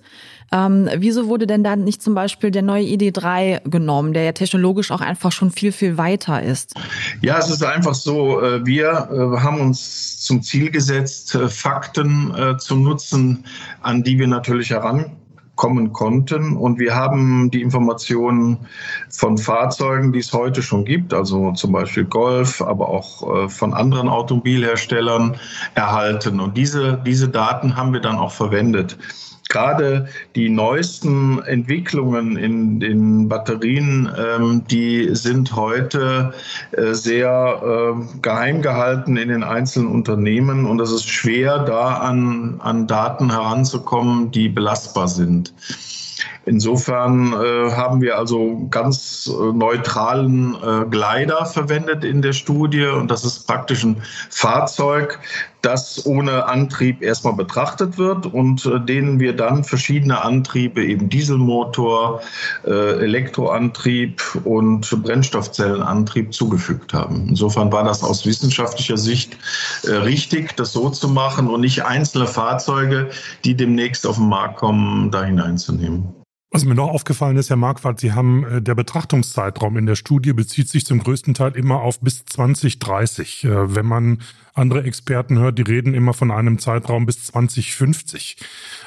Ähm, 0.52 0.88
wieso 0.98 1.28
wurde 1.28 1.48
denn 1.48 1.64
dann 1.64 1.84
nicht 1.84 2.04
zum 2.04 2.14
Beispiel 2.14 2.52
der 2.52 2.62
neue 2.62 2.84
ID3 2.84 3.68
genommen, 3.68 4.14
der 4.14 4.22
ja 4.22 4.32
technologisch 4.32 4.92
auch 4.92 5.02
einfach 5.02 5.32
schon 5.32 5.50
viel, 5.50 5.72
viel 5.72 5.98
weiter 5.98 6.44
ist? 6.44 6.76
Ja, 7.22 7.40
es 7.40 7.50
ist 7.50 7.64
einfach 7.64 7.96
so, 7.96 8.40
äh, 8.42 8.64
wir 8.64 9.10
äh, 9.12 9.42
haben 9.42 9.60
uns 9.60 10.22
zum 10.22 10.44
Ziel 10.44 10.70
gesetzt, 10.70 11.34
äh, 11.34 11.50
Fakten 11.50 12.34
zu 12.60 12.76
nutzen, 12.76 13.46
an 13.82 14.04
die 14.04 14.20
wir 14.20 14.28
natürlich 14.28 14.70
heran 14.70 15.12
kommen 15.56 15.94
konnten. 15.94 16.56
Und 16.58 16.80
wir 16.80 16.96
haben 16.96 17.50
die 17.52 17.62
Informationen 17.62 18.58
von 19.10 19.38
Fahrzeugen, 19.38 20.12
die 20.12 20.20
es 20.20 20.34
heute 20.34 20.62
schon 20.62 20.86
gibt, 20.86 21.14
also 21.14 21.52
zum 21.54 21.72
Beispiel 21.72 22.06
Golf, 22.06 22.62
aber 22.62 22.90
auch 22.90 23.46
äh, 23.46 23.50
von 23.50 23.74
anderen 23.74 24.10
Automobilherstellern 24.10 25.38
erhalten. 25.76 26.40
Und 26.40 26.58
diese, 26.58 27.02
diese 27.06 27.30
Daten 27.30 27.76
haben 27.76 27.94
wir 27.94 28.02
dann 28.02 28.18
auch 28.18 28.32
verwendet 28.32 28.98
gerade 29.50 30.08
die 30.36 30.50
neuesten 30.50 31.42
Entwicklungen 31.44 32.38
in 32.38 32.80
den 32.80 33.30
Batterien, 33.30 34.12
ähm, 34.18 34.64
die 34.70 35.16
sind 35.16 35.56
heute 35.56 36.34
äh, 36.72 36.94
sehr 36.94 37.62
äh, 37.64 38.20
geheim 38.22 38.62
gehalten 38.62 39.18
in 39.18 39.30
den 39.30 39.44
einzelnen 39.44 39.92
Unternehmen 39.92 40.66
und 40.66 40.80
es 40.82 40.92
ist 40.92 41.08
schwer, 41.08 41.60
da 41.60 41.96
an, 41.96 42.60
an 42.60 42.88
Daten 42.88 43.32
heranzukommen, 43.32 44.32
die 44.32 44.50
belastbar 44.50 45.08
sind. 45.08 45.54
Insofern 46.46 47.34
äh, 47.34 47.72
haben 47.72 48.02
wir 48.02 48.18
also 48.18 48.68
ganz 48.70 49.28
äh, 49.28 49.52
neutralen 49.52 50.56
äh, 50.56 50.86
Glider 50.90 51.46
verwendet 51.46 52.04
in 52.04 52.22
der 52.22 52.34
Studie 52.34 52.86
und 52.86 53.10
das 53.10 53.26
ist 53.26 53.48
praktisch 53.48 53.84
ein 53.84 54.02
Fahrzeug, 54.30 55.20
das 55.66 56.06
ohne 56.06 56.46
Antrieb 56.46 57.02
erstmal 57.02 57.34
betrachtet 57.34 57.98
wird 57.98 58.28
und 58.28 58.66
äh, 58.66 58.80
denen 58.80 59.20
wir 59.20 59.36
dann 59.36 59.64
verschiedene 59.64 60.22
Antriebe, 60.22 60.84
eben 60.86 61.10
Dieselmotor, 61.10 62.22
äh, 62.66 63.00
Elektroantrieb 63.04 64.22
und 64.44 64.90
Brennstoffzellenantrieb 65.04 66.34
zugefügt 66.34 66.94
haben. 66.94 67.28
Insofern 67.30 67.72
war 67.72 67.84
das 67.84 68.04
aus 68.04 68.26
wissenschaftlicher 68.26 68.98
Sicht 68.98 69.38
äh, 69.84 69.92
richtig, 69.92 70.56
das 70.56 70.72
so 70.72 70.90
zu 70.90 71.08
machen 71.08 71.48
und 71.48 71.62
nicht 71.62 71.84
einzelne 71.84 72.28
Fahrzeuge, 72.28 73.10
die 73.44 73.56
demnächst 73.56 74.06
auf 74.06 74.18
den 74.18 74.30
Markt 74.30 74.58
kommen, 74.58 75.10
da 75.12 75.24
hineinzunehmen. 75.24 76.14
Was 76.52 76.64
mir 76.64 76.76
noch 76.76 76.90
aufgefallen 76.90 77.38
ist, 77.38 77.50
Herr 77.50 77.58
Marquardt, 77.58 78.00
Sie 78.00 78.14
haben 78.14 78.46
äh, 78.46 78.62
der 78.62 78.76
Betrachtungszeitraum 78.76 79.78
in 79.78 79.86
der 79.86 79.96
Studie 79.96 80.32
bezieht 80.32 80.70
sich 80.70 80.86
zum 80.86 81.00
größten 81.00 81.34
Teil 81.34 81.56
immer 81.56 81.82
auf 81.82 82.00
bis 82.00 82.24
2030. 82.26 83.44
Äh, 83.44 83.76
wenn 83.76 83.86
man 83.86 84.22
andere 84.54 84.84
Experten 84.84 85.38
hört, 85.40 85.58
die 85.58 85.64
reden 85.64 85.94
immer 85.94 86.14
von 86.14 86.32
einem 86.32 86.60
Zeitraum 86.60 87.06
bis 87.06 87.26
2050. 87.26 88.38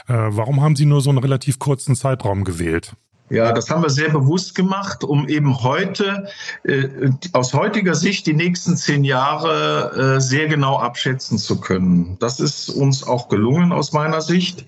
Äh, 0.06 0.14
warum 0.14 0.62
haben 0.62 0.76
Sie 0.76 0.86
nur 0.86 1.00
so 1.00 1.10
einen 1.10 1.18
relativ 1.18 1.58
kurzen 1.58 1.94
Zeitraum 1.94 2.44
gewählt? 2.44 2.94
Ja, 3.30 3.52
das 3.52 3.68
haben 3.68 3.82
wir 3.82 3.90
sehr 3.90 4.08
bewusst 4.08 4.54
gemacht, 4.54 5.04
um 5.04 5.28
eben 5.28 5.62
heute 5.62 6.28
äh, 6.64 6.88
aus 7.32 7.52
heutiger 7.52 7.94
Sicht 7.94 8.26
die 8.26 8.32
nächsten 8.32 8.76
zehn 8.76 9.04
Jahre 9.04 10.16
äh, 10.16 10.20
sehr 10.20 10.48
genau 10.48 10.78
abschätzen 10.78 11.36
zu 11.36 11.60
können. 11.60 12.16
Das 12.20 12.40
ist 12.40 12.70
uns 12.70 13.06
auch 13.06 13.28
gelungen 13.28 13.72
aus 13.72 13.92
meiner 13.92 14.22
Sicht. 14.22 14.64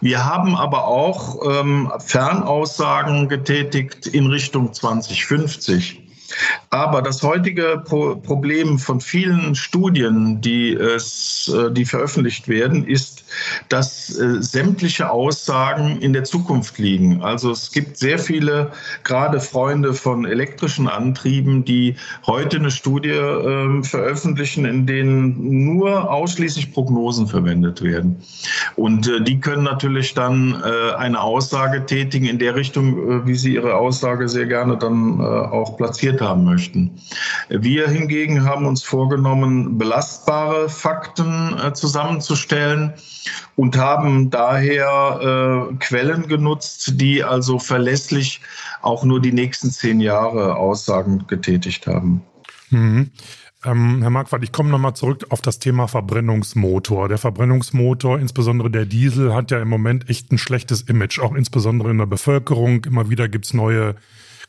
Wir 0.00 0.24
haben 0.24 0.56
aber 0.56 0.86
auch 0.86 1.38
ähm, 1.48 1.92
Fernaussagen 1.98 3.28
getätigt 3.28 4.08
in 4.08 4.26
Richtung 4.26 4.72
2050. 4.72 6.09
Aber 6.70 7.02
das 7.02 7.22
heutige 7.22 7.82
Pro 7.84 8.16
Problem 8.16 8.78
von 8.78 9.00
vielen 9.00 9.54
Studien, 9.54 10.40
die, 10.40 10.74
es, 10.74 11.52
äh, 11.54 11.70
die 11.72 11.84
veröffentlicht 11.84 12.48
werden, 12.48 12.86
ist, 12.86 13.24
dass 13.68 14.16
äh, 14.18 14.42
sämtliche 14.42 15.10
Aussagen 15.10 16.00
in 16.00 16.12
der 16.12 16.24
Zukunft 16.24 16.78
liegen. 16.78 17.22
Also 17.22 17.50
es 17.50 17.72
gibt 17.72 17.96
sehr 17.96 18.18
viele, 18.18 18.70
gerade 19.04 19.40
Freunde 19.40 19.94
von 19.94 20.24
elektrischen 20.24 20.88
Antrieben, 20.88 21.64
die 21.64 21.96
heute 22.26 22.58
eine 22.58 22.70
Studie 22.70 23.10
äh, 23.10 23.82
veröffentlichen, 23.82 24.64
in 24.64 24.86
denen 24.86 25.74
nur 25.74 26.10
ausschließlich 26.10 26.72
Prognosen 26.72 27.26
verwendet 27.26 27.82
werden. 27.82 28.16
Und 28.76 29.08
äh, 29.08 29.20
die 29.22 29.40
können 29.40 29.64
natürlich 29.64 30.14
dann 30.14 30.62
äh, 30.64 30.94
eine 30.94 31.20
Aussage 31.20 31.86
tätigen 31.86 32.26
in 32.26 32.38
der 32.38 32.54
Richtung, 32.54 33.22
äh, 33.22 33.26
wie 33.26 33.34
sie 33.34 33.54
ihre 33.54 33.74
Aussage 33.74 34.28
sehr 34.28 34.46
gerne 34.46 34.76
dann 34.76 35.20
auch 35.20 35.76
platziert 35.76 36.19
haben 36.20 36.44
möchten. 36.44 37.00
Wir 37.48 37.88
hingegen 37.88 38.44
haben 38.44 38.66
uns 38.66 38.82
vorgenommen, 38.82 39.78
belastbare 39.78 40.68
Fakten 40.68 41.56
zusammenzustellen 41.74 42.94
und 43.56 43.76
haben 43.76 44.30
daher 44.30 45.68
äh, 45.70 45.74
Quellen 45.76 46.28
genutzt, 46.28 46.92
die 47.00 47.22
also 47.24 47.58
verlässlich 47.58 48.40
auch 48.82 49.04
nur 49.04 49.20
die 49.20 49.32
nächsten 49.32 49.70
zehn 49.70 50.00
Jahre 50.00 50.56
Aussagen 50.56 51.26
getätigt 51.26 51.86
haben. 51.86 52.22
Mhm. 52.70 53.10
Ähm, 53.62 54.00
Herr 54.00 54.10
Marquardt, 54.10 54.42
ich 54.42 54.52
komme 54.52 54.70
nochmal 54.70 54.94
zurück 54.94 55.26
auf 55.28 55.42
das 55.42 55.58
Thema 55.58 55.86
Verbrennungsmotor. 55.86 57.08
Der 57.08 57.18
Verbrennungsmotor, 57.18 58.18
insbesondere 58.18 58.70
der 58.70 58.86
Diesel, 58.86 59.34
hat 59.34 59.50
ja 59.50 59.60
im 59.60 59.68
Moment 59.68 60.08
echt 60.08 60.32
ein 60.32 60.38
schlechtes 60.38 60.82
Image, 60.82 61.18
auch 61.18 61.34
insbesondere 61.34 61.90
in 61.90 61.98
der 61.98 62.06
Bevölkerung. 62.06 62.84
Immer 62.86 63.10
wieder 63.10 63.28
gibt's 63.28 63.52
neue 63.52 63.96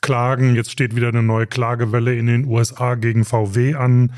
Klagen. 0.02 0.56
Jetzt 0.56 0.72
steht 0.72 0.96
wieder 0.96 1.10
eine 1.10 1.24
neue 1.24 1.48
Klagewelle 1.48 2.16
in 2.16 2.26
den 2.26 2.46
USA 2.46 2.96
gegen 2.96 3.24
VW 3.24 3.76
an. 3.76 4.14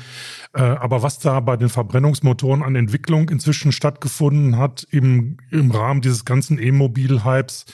Äh, 0.54 0.62
aber 0.62 1.02
was 1.02 1.18
da 1.18 1.40
bei 1.40 1.56
den 1.56 1.68
Verbrennungsmotoren 1.68 2.62
an 2.62 2.74
Entwicklung 2.74 3.28
inzwischen 3.28 3.70
stattgefunden 3.70 4.58
hat 4.58 4.86
im, 4.90 5.36
im 5.50 5.70
Rahmen 5.70 6.00
dieses 6.00 6.24
ganzen 6.24 6.58
E-Mobil-Hypes, 6.58 7.66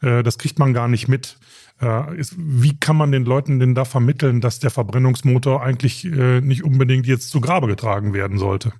äh, 0.00 0.22
das 0.22 0.38
kriegt 0.38 0.58
man 0.58 0.72
gar 0.72 0.88
nicht 0.88 1.08
mit. 1.08 1.38
Äh, 1.80 2.02
wie 2.36 2.78
kann 2.80 2.96
man 2.96 3.12
den 3.12 3.24
Leuten 3.24 3.60
denn 3.60 3.74
da 3.74 3.84
vermitteln, 3.84 4.40
dass 4.40 4.58
der 4.58 4.70
Verbrennungsmotor 4.70 5.62
eigentlich 5.62 6.04
nicht 6.04 6.64
unbedingt 6.64 7.06
jetzt 7.06 7.30
zu 7.30 7.40
Grabe 7.40 7.66
getragen 7.66 8.14
werden 8.14 8.38
sollte? 8.38 8.72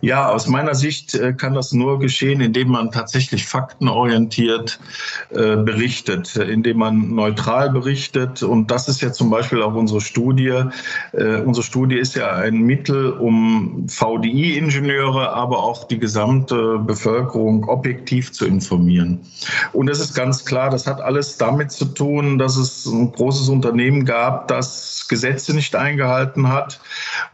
Ja, 0.00 0.28
aus 0.28 0.46
meiner 0.46 0.74
Sicht 0.74 1.14
äh, 1.14 1.32
kann 1.32 1.54
das 1.54 1.72
nur 1.72 1.98
geschehen, 1.98 2.40
indem 2.40 2.68
man 2.68 2.90
tatsächlich 2.90 3.46
faktenorientiert 3.46 4.78
äh, 5.30 5.56
berichtet, 5.56 6.36
indem 6.36 6.78
man 6.78 7.14
neutral 7.14 7.70
berichtet. 7.70 8.42
Und 8.42 8.70
das 8.70 8.88
ist 8.88 9.00
ja 9.00 9.12
zum 9.12 9.30
Beispiel 9.30 9.62
auch 9.62 9.74
unsere 9.74 10.00
Studie. 10.00 10.64
Äh, 11.12 11.40
unsere 11.40 11.64
Studie 11.64 11.96
ist 11.96 12.14
ja 12.14 12.32
ein 12.32 12.58
Mittel, 12.58 13.12
um 13.12 13.86
VDI-Ingenieure, 13.88 15.32
aber 15.32 15.62
auch 15.62 15.84
die 15.84 15.98
gesamte 15.98 16.78
Bevölkerung 16.78 17.64
objektiv 17.68 18.32
zu 18.32 18.46
informieren. 18.46 19.20
Und 19.72 19.88
es 19.88 20.00
ist 20.00 20.14
ganz 20.14 20.44
klar, 20.44 20.70
das 20.70 20.86
hat 20.86 21.00
alles 21.00 21.36
damit 21.38 21.72
zu 21.72 21.86
tun, 21.86 22.38
dass 22.38 22.56
es 22.56 22.86
ein 22.86 23.12
großes 23.12 23.48
Unternehmen 23.48 24.04
gab, 24.04 24.48
das 24.48 25.06
Gesetze 25.08 25.54
nicht 25.54 25.76
eingehalten 25.76 26.48
hat. 26.48 26.80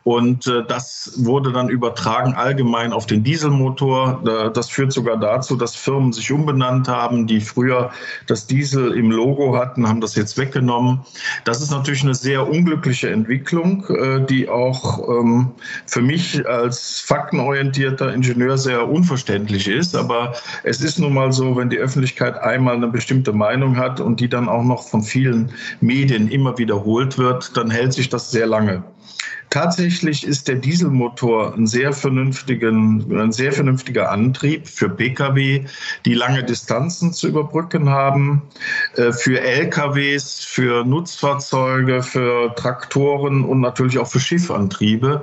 Und 0.04 0.46
äh, 0.46 0.64
das 0.66 1.12
wurde 1.16 1.52
dann 1.52 1.68
übertragen 1.68 2.09
allgemein 2.10 2.92
auf 2.92 3.06
den 3.06 3.22
Dieselmotor. 3.22 4.50
Das 4.54 4.70
führt 4.70 4.92
sogar 4.92 5.16
dazu, 5.18 5.56
dass 5.56 5.76
Firmen 5.76 6.12
sich 6.12 6.30
umbenannt 6.32 6.88
haben, 6.88 7.26
die 7.26 7.40
früher 7.40 7.90
das 8.26 8.46
Diesel 8.46 8.92
im 8.92 9.10
Logo 9.10 9.56
hatten, 9.56 9.88
haben 9.88 10.00
das 10.00 10.14
jetzt 10.14 10.38
weggenommen. 10.38 11.00
Das 11.44 11.62
ist 11.62 11.70
natürlich 11.70 12.02
eine 12.02 12.14
sehr 12.14 12.48
unglückliche 12.48 13.10
Entwicklung, 13.10 13.84
äh, 13.88 14.24
die 14.24 14.48
auch 14.48 15.08
ähm, 15.08 15.50
für 15.86 16.02
mich 16.02 16.46
als 16.46 17.00
faktenorientierter 17.00 18.12
Ingenieur 18.12 18.58
sehr 18.58 18.88
unverständlich 18.88 19.68
ist. 19.68 19.96
Aber 19.96 20.34
es 20.62 20.80
ist 20.80 20.98
nun 20.98 21.14
mal 21.14 21.32
so, 21.32 21.56
wenn 21.56 21.70
die 21.70 21.78
Öffentlichkeit 21.78 22.38
einmal 22.38 22.76
eine 22.76 22.88
bestimmte 22.88 23.32
Meinung 23.32 23.76
hat 23.76 24.00
und 24.00 24.20
die 24.20 24.28
dann 24.28 24.48
auch 24.48 24.64
noch 24.64 24.88
von 24.88 25.02
vielen 25.02 25.50
Medien 25.80 26.28
immer 26.28 26.58
wiederholt 26.58 27.18
wird, 27.18 27.56
dann 27.56 27.70
hält 27.70 27.92
sich 27.92 28.08
das 28.08 28.30
sehr 28.30 28.46
lange. 28.46 28.82
Tatsächlich 29.50 30.24
ist 30.24 30.46
der 30.46 30.54
Dieselmotor 30.54 31.54
ein 31.54 31.66
sehr, 31.66 31.92
vernünftigen, 31.92 33.04
ein 33.20 33.32
sehr 33.32 33.52
vernünftiger 33.52 34.12
Antrieb 34.12 34.68
für 34.68 34.88
Pkw, 34.88 35.66
die 36.04 36.14
lange 36.14 36.44
Distanzen 36.44 37.12
zu 37.12 37.26
überbrücken 37.26 37.90
haben, 37.90 38.42
äh, 38.94 39.10
für 39.10 39.40
LKWs, 39.40 40.44
für 40.44 40.84
Nutzfahrzeuge, 40.84 42.00
für 42.04 42.54
Traktoren 42.54 43.44
und 43.44 43.60
natürlich 43.60 43.98
auch 43.98 44.06
für 44.06 44.20
Schiffantriebe 44.20 45.22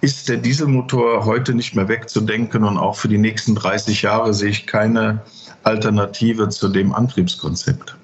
ist 0.00 0.28
der 0.28 0.38
Dieselmotor 0.38 1.24
heute 1.24 1.54
nicht 1.54 1.76
mehr 1.76 1.86
wegzudenken 1.86 2.64
und 2.64 2.76
auch 2.76 2.96
für 2.96 3.08
die 3.08 3.18
nächsten 3.18 3.54
30 3.54 4.02
Jahre 4.02 4.34
sehe 4.34 4.50
ich 4.50 4.66
keine 4.66 5.22
Alternative 5.62 6.48
zu 6.48 6.68
dem 6.68 6.92
Antriebskonzept. 6.92 7.99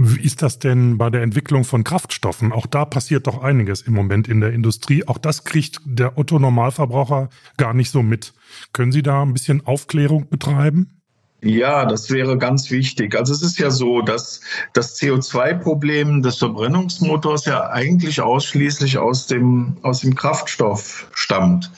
Wie 0.00 0.20
ist 0.20 0.42
das 0.42 0.60
denn 0.60 0.96
bei 0.96 1.10
der 1.10 1.22
Entwicklung 1.22 1.64
von 1.64 1.82
Kraftstoffen? 1.82 2.52
Auch 2.52 2.66
da 2.66 2.84
passiert 2.84 3.26
doch 3.26 3.42
einiges 3.42 3.82
im 3.82 3.94
Moment 3.94 4.28
in 4.28 4.40
der 4.40 4.52
Industrie. 4.52 5.08
Auch 5.08 5.18
das 5.18 5.42
kriegt 5.42 5.80
der 5.84 6.16
Otto-Normalverbraucher 6.16 7.30
gar 7.56 7.74
nicht 7.74 7.90
so 7.90 8.04
mit. 8.04 8.32
Können 8.72 8.92
Sie 8.92 9.02
da 9.02 9.22
ein 9.22 9.32
bisschen 9.32 9.66
Aufklärung 9.66 10.28
betreiben? 10.28 10.98
Ja, 11.42 11.84
das 11.84 12.10
wäre 12.10 12.38
ganz 12.38 12.70
wichtig. 12.70 13.16
Also 13.16 13.32
es 13.32 13.42
ist 13.42 13.58
ja 13.58 13.70
so, 13.70 14.00
dass 14.00 14.40
das 14.72 15.00
CO2-Problem 15.00 16.22
des 16.22 16.36
Verbrennungsmotors 16.36 17.46
ja 17.46 17.68
eigentlich 17.70 18.20
ausschließlich 18.20 18.98
aus 18.98 19.26
dem, 19.26 19.78
aus 19.82 20.02
dem 20.02 20.14
Kraftstoff 20.14 21.08
stammt. 21.12 21.72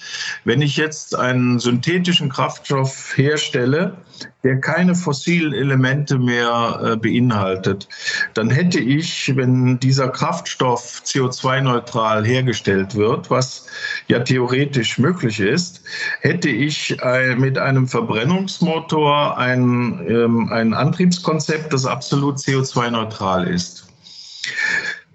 Wenn 0.44 0.60
ich 0.60 0.76
jetzt 0.76 1.14
einen 1.14 1.58
synthetischen 1.58 2.28
Kraftstoff 2.28 3.16
herstelle, 3.16 3.96
der 4.42 4.60
keine 4.60 4.94
fossilen 4.94 5.52
Elemente 5.52 6.18
mehr 6.18 6.80
äh, 6.82 6.96
beinhaltet, 6.96 7.88
dann 8.34 8.50
hätte 8.50 8.80
ich, 8.80 9.34
wenn 9.36 9.78
dieser 9.78 10.08
Kraftstoff 10.08 11.02
CO2-neutral 11.04 12.24
hergestellt 12.24 12.94
wird, 12.94 13.30
was 13.30 13.66
ja 14.08 14.20
theoretisch 14.20 14.98
möglich 14.98 15.40
ist, 15.40 15.82
hätte 16.20 16.48
ich 16.48 17.00
äh, 17.02 17.34
mit 17.36 17.58
einem 17.58 17.86
Verbrennungsmotor 17.86 19.36
ein, 19.38 20.04
ähm, 20.08 20.50
ein 20.52 20.74
Antriebskonzept, 20.74 21.72
das 21.72 21.86
absolut 21.86 22.38
CO2-neutral 22.38 23.46
ist. 23.46 23.86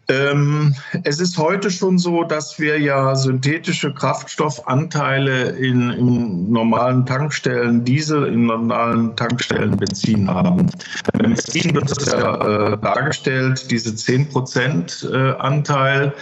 Ähm, 0.08 0.76
es 1.04 1.20
ist 1.20 1.38
heute 1.38 1.72
schon 1.72 1.98
so, 1.98 2.24
dass 2.24 2.60
wir 2.60 2.80
ja 2.80 3.16
synthetische 3.16 3.92
Kraftstoffanteile 3.94 5.50
in, 5.50 5.90
in 5.92 6.52
normalen 6.52 7.06
Tankstellen 7.06 7.84
Diesel, 7.84 8.28
in 8.28 8.46
normalen 8.46 9.16
Tankstellen 9.16 9.76
Benzin 9.78 10.30
haben. 10.30 10.70
Beim 11.14 11.34
Benzin 11.34 11.74
wird 11.74 11.98
es 11.98 12.06
ja 12.12 12.74
äh, 12.74 12.78
dargestellt, 12.78 13.72
diese 13.72 13.92
10% 13.92 15.12
äh, 15.12 15.38
Anteil 15.38 16.14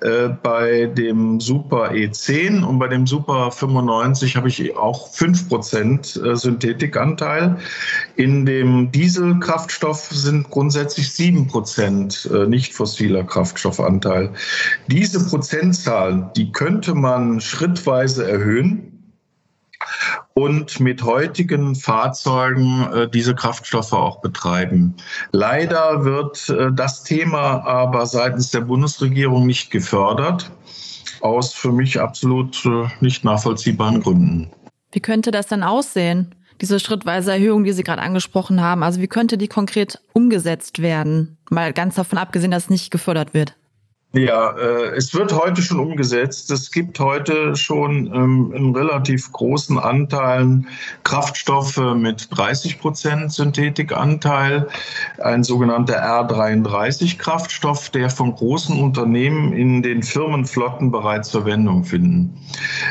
äh, 0.00 0.28
bei 0.42 0.86
dem 0.86 1.38
Super 1.40 1.90
E10 1.90 2.64
und 2.64 2.78
bei 2.78 2.88
dem 2.88 3.06
Super 3.06 3.50
95 3.50 4.36
habe 4.36 4.48
ich 4.48 4.76
auch 4.76 5.10
5% 5.12 6.24
äh, 6.24 6.36
Synthetikanteil. 6.36 7.58
In 8.16 8.46
dem 8.46 8.90
Dieselkraftstoff 8.92 10.08
sind 10.10 10.48
grundsätzlich 10.50 11.08
7% 11.08 12.44
äh, 12.44 12.46
nicht 12.46 12.72
fossiler 12.72 13.25
Kraftstoffanteil. 13.26 14.32
Diese 14.86 15.24
Prozentzahl, 15.24 16.30
die 16.36 16.52
könnte 16.52 16.94
man 16.94 17.40
schrittweise 17.40 18.28
erhöhen 18.28 18.96
und 20.34 20.80
mit 20.80 21.02
heutigen 21.02 21.74
Fahrzeugen 21.74 22.86
äh, 22.92 23.08
diese 23.08 23.34
Kraftstoffe 23.34 23.92
auch 23.92 24.20
betreiben. 24.20 24.94
Leider 25.32 26.04
wird 26.04 26.48
äh, 26.48 26.72
das 26.72 27.04
Thema 27.04 27.64
aber 27.66 28.06
seitens 28.06 28.50
der 28.50 28.62
Bundesregierung 28.62 29.46
nicht 29.46 29.70
gefördert, 29.70 30.50
aus 31.20 31.52
für 31.52 31.72
mich 31.72 32.00
absolut 32.00 32.64
äh, 32.66 32.88
nicht 33.00 33.24
nachvollziehbaren 33.24 34.02
Gründen. 34.02 34.50
Wie 34.92 35.00
könnte 35.00 35.30
das 35.30 35.46
dann 35.46 35.62
aussehen? 35.62 36.34
Diese 36.60 36.80
schrittweise 36.80 37.32
Erhöhung, 37.32 37.64
die 37.64 37.72
Sie 37.72 37.84
gerade 37.84 38.02
angesprochen 38.02 38.62
haben, 38.62 38.82
also 38.82 39.00
wie 39.00 39.08
könnte 39.08 39.36
die 39.36 39.48
konkret 39.48 40.00
umgesetzt 40.12 40.80
werden? 40.80 41.36
Mal 41.50 41.72
ganz 41.72 41.96
davon 41.96 42.18
abgesehen, 42.18 42.50
dass 42.50 42.70
nicht 42.70 42.90
gefördert 42.90 43.34
wird. 43.34 43.54
Ja, 44.16 44.56
äh, 44.56 44.94
es 44.96 45.12
wird 45.12 45.34
heute 45.34 45.60
schon 45.60 45.78
umgesetzt. 45.78 46.50
Es 46.50 46.70
gibt 46.70 46.98
heute 46.98 47.54
schon 47.54 48.06
ähm, 48.14 48.52
in 48.56 48.74
relativ 48.74 49.30
großen 49.32 49.78
Anteilen 49.78 50.68
Kraftstoffe 51.04 51.76
mit 51.94 52.28
30 52.30 52.80
Prozent 52.80 53.32
Synthetikanteil, 53.32 54.68
ein 55.22 55.44
sogenannter 55.44 56.02
R33-Kraftstoff, 56.02 57.90
der 57.90 58.08
von 58.08 58.34
großen 58.34 58.80
Unternehmen 58.80 59.52
in 59.52 59.82
den 59.82 60.02
Firmenflotten 60.02 60.90
bereits 60.90 61.30
Verwendung 61.30 61.84
finden. 61.84 62.38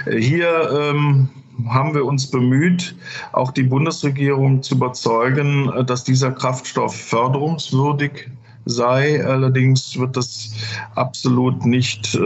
Äh, 0.06 0.18
hier 0.18 0.70
ähm, 0.72 1.30
haben 1.68 1.94
wir 1.94 2.06
uns 2.06 2.30
bemüht, 2.30 2.96
auch 3.32 3.52
die 3.52 3.64
Bundesregierung 3.64 4.62
zu 4.64 4.76
überzeugen, 4.76 5.72
äh, 5.74 5.84
dass 5.84 6.04
dieser 6.04 6.32
Kraftstoff 6.32 6.96
förderungswürdig 6.96 8.30
sei. 8.66 9.24
Allerdings 9.26 9.98
wird 9.98 10.18
das 10.18 10.52
absolut 10.96 11.66
nicht 11.66 12.16
äh, 12.16 12.20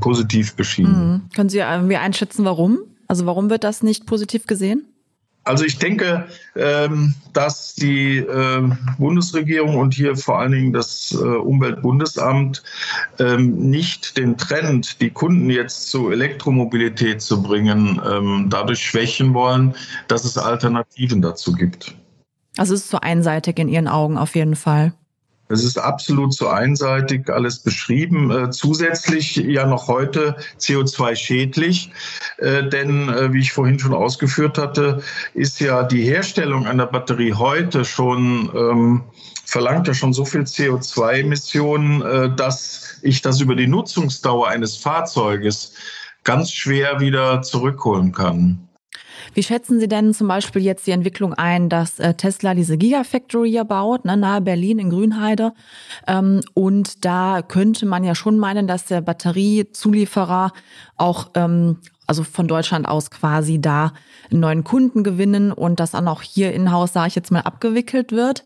positiv 0.00 0.54
beschieden. 0.54 1.12
Mhm. 1.12 1.20
Können 1.34 1.48
Sie 1.48 1.58
irgendwie 1.58 1.96
einschätzen, 1.96 2.44
warum? 2.44 2.78
Also 3.06 3.24
warum 3.24 3.48
wird 3.48 3.64
das 3.64 3.82
nicht 3.82 4.06
positiv 4.06 4.46
gesehen? 4.46 4.84
Also 5.48 5.64
ich 5.64 5.78
denke, 5.78 6.26
ähm, 6.56 7.14
dass 7.32 7.74
die 7.74 8.18
äh, 8.18 8.70
Bundesregierung 8.98 9.76
und 9.76 9.94
hier 9.94 10.14
vor 10.14 10.38
allen 10.40 10.52
Dingen 10.52 10.72
das 10.74 11.10
äh, 11.12 11.24
Umweltbundesamt 11.24 12.62
ähm, 13.18 13.70
nicht 13.70 14.18
den 14.18 14.36
Trend, 14.36 15.00
die 15.00 15.08
Kunden 15.08 15.48
jetzt 15.48 15.90
zu 15.90 16.10
Elektromobilität 16.10 17.22
zu 17.22 17.42
bringen, 17.42 17.98
ähm, 18.06 18.48
dadurch 18.50 18.80
schwächen 18.80 19.32
wollen, 19.32 19.74
dass 20.06 20.26
es 20.26 20.36
Alternativen 20.36 21.22
dazu 21.22 21.52
gibt. 21.52 21.94
Also 22.58 22.74
es 22.74 22.82
ist 22.82 22.90
so 22.90 23.00
einseitig 23.00 23.58
in 23.58 23.68
Ihren 23.68 23.88
Augen 23.88 24.18
auf 24.18 24.34
jeden 24.34 24.54
Fall. 24.54 24.92
Es 25.48 25.64
ist 25.64 25.78
absolut 25.78 26.34
zu 26.34 26.48
einseitig 26.48 27.30
alles 27.30 27.58
beschrieben. 27.58 28.30
Äh, 28.30 28.50
zusätzlich 28.50 29.36
ja 29.36 29.66
noch 29.66 29.88
heute 29.88 30.36
CO2 30.58 31.16
schädlich, 31.16 31.90
äh, 32.36 32.68
denn 32.68 33.08
äh, 33.08 33.32
wie 33.32 33.40
ich 33.40 33.52
vorhin 33.52 33.78
schon 33.78 33.94
ausgeführt 33.94 34.58
hatte, 34.58 35.02
ist 35.34 35.60
ja 35.60 35.82
die 35.82 36.02
Herstellung 36.02 36.66
einer 36.66 36.86
Batterie 36.86 37.32
heute 37.32 37.84
schon 37.84 38.50
ähm, 38.54 39.04
verlangt 39.46 39.88
ja 39.88 39.94
schon 39.94 40.12
so 40.12 40.26
viel 40.26 40.42
CO2-Emissionen, 40.42 42.02
äh, 42.02 42.36
dass 42.36 42.98
ich 43.02 43.22
das 43.22 43.40
über 43.40 43.54
die 43.54 43.66
Nutzungsdauer 43.66 44.48
eines 44.48 44.76
Fahrzeuges 44.76 45.72
ganz 46.24 46.52
schwer 46.52 47.00
wieder 47.00 47.40
zurückholen 47.40 48.12
kann. 48.12 48.67
Wie 49.34 49.42
schätzen 49.42 49.80
Sie 49.80 49.88
denn 49.88 50.14
zum 50.14 50.28
Beispiel 50.28 50.62
jetzt 50.62 50.86
die 50.86 50.92
Entwicklung 50.92 51.34
ein, 51.34 51.68
dass 51.68 51.98
äh, 51.98 52.14
Tesla 52.14 52.54
diese 52.54 52.78
Gigafactory 52.78 53.50
hier 53.50 53.64
baut, 53.64 54.04
ne, 54.04 54.16
nahe 54.16 54.40
Berlin 54.40 54.78
in 54.78 54.90
Grünheide? 54.90 55.52
Ähm, 56.06 56.40
und 56.54 57.04
da 57.04 57.42
könnte 57.42 57.86
man 57.86 58.04
ja 58.04 58.14
schon 58.14 58.38
meinen, 58.38 58.66
dass 58.66 58.84
der 58.86 59.00
Batteriezulieferer 59.00 60.52
auch 60.96 61.30
ähm, 61.34 61.78
also 62.08 62.24
von 62.24 62.48
Deutschland 62.48 62.88
aus 62.88 63.10
quasi 63.10 63.60
da 63.60 63.92
einen 64.30 64.40
neuen 64.40 64.64
Kunden 64.64 65.04
gewinnen 65.04 65.52
und 65.52 65.78
das 65.78 65.92
dann 65.92 66.08
auch 66.08 66.22
hier 66.22 66.52
in-house, 66.52 66.94
sage 66.94 67.08
ich 67.08 67.14
jetzt 67.14 67.30
mal, 67.30 67.42
abgewickelt 67.42 68.12
wird. 68.12 68.44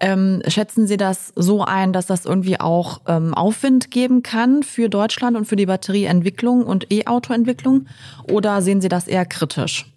Ähm, 0.00 0.42
schätzen 0.48 0.86
Sie 0.86 0.96
das 0.96 1.32
so 1.36 1.62
ein, 1.62 1.92
dass 1.92 2.06
das 2.06 2.24
irgendwie 2.24 2.58
auch 2.58 3.02
ähm, 3.06 3.34
Aufwind 3.34 3.90
geben 3.90 4.22
kann 4.22 4.62
für 4.62 4.88
Deutschland 4.88 5.36
und 5.36 5.44
für 5.44 5.56
die 5.56 5.66
Batterieentwicklung 5.66 6.64
und 6.64 6.90
E-Auto-Entwicklung? 6.90 7.86
Oder 8.28 8.62
sehen 8.62 8.80
Sie 8.80 8.88
das 8.88 9.06
eher 9.06 9.26
kritisch? 9.26 9.91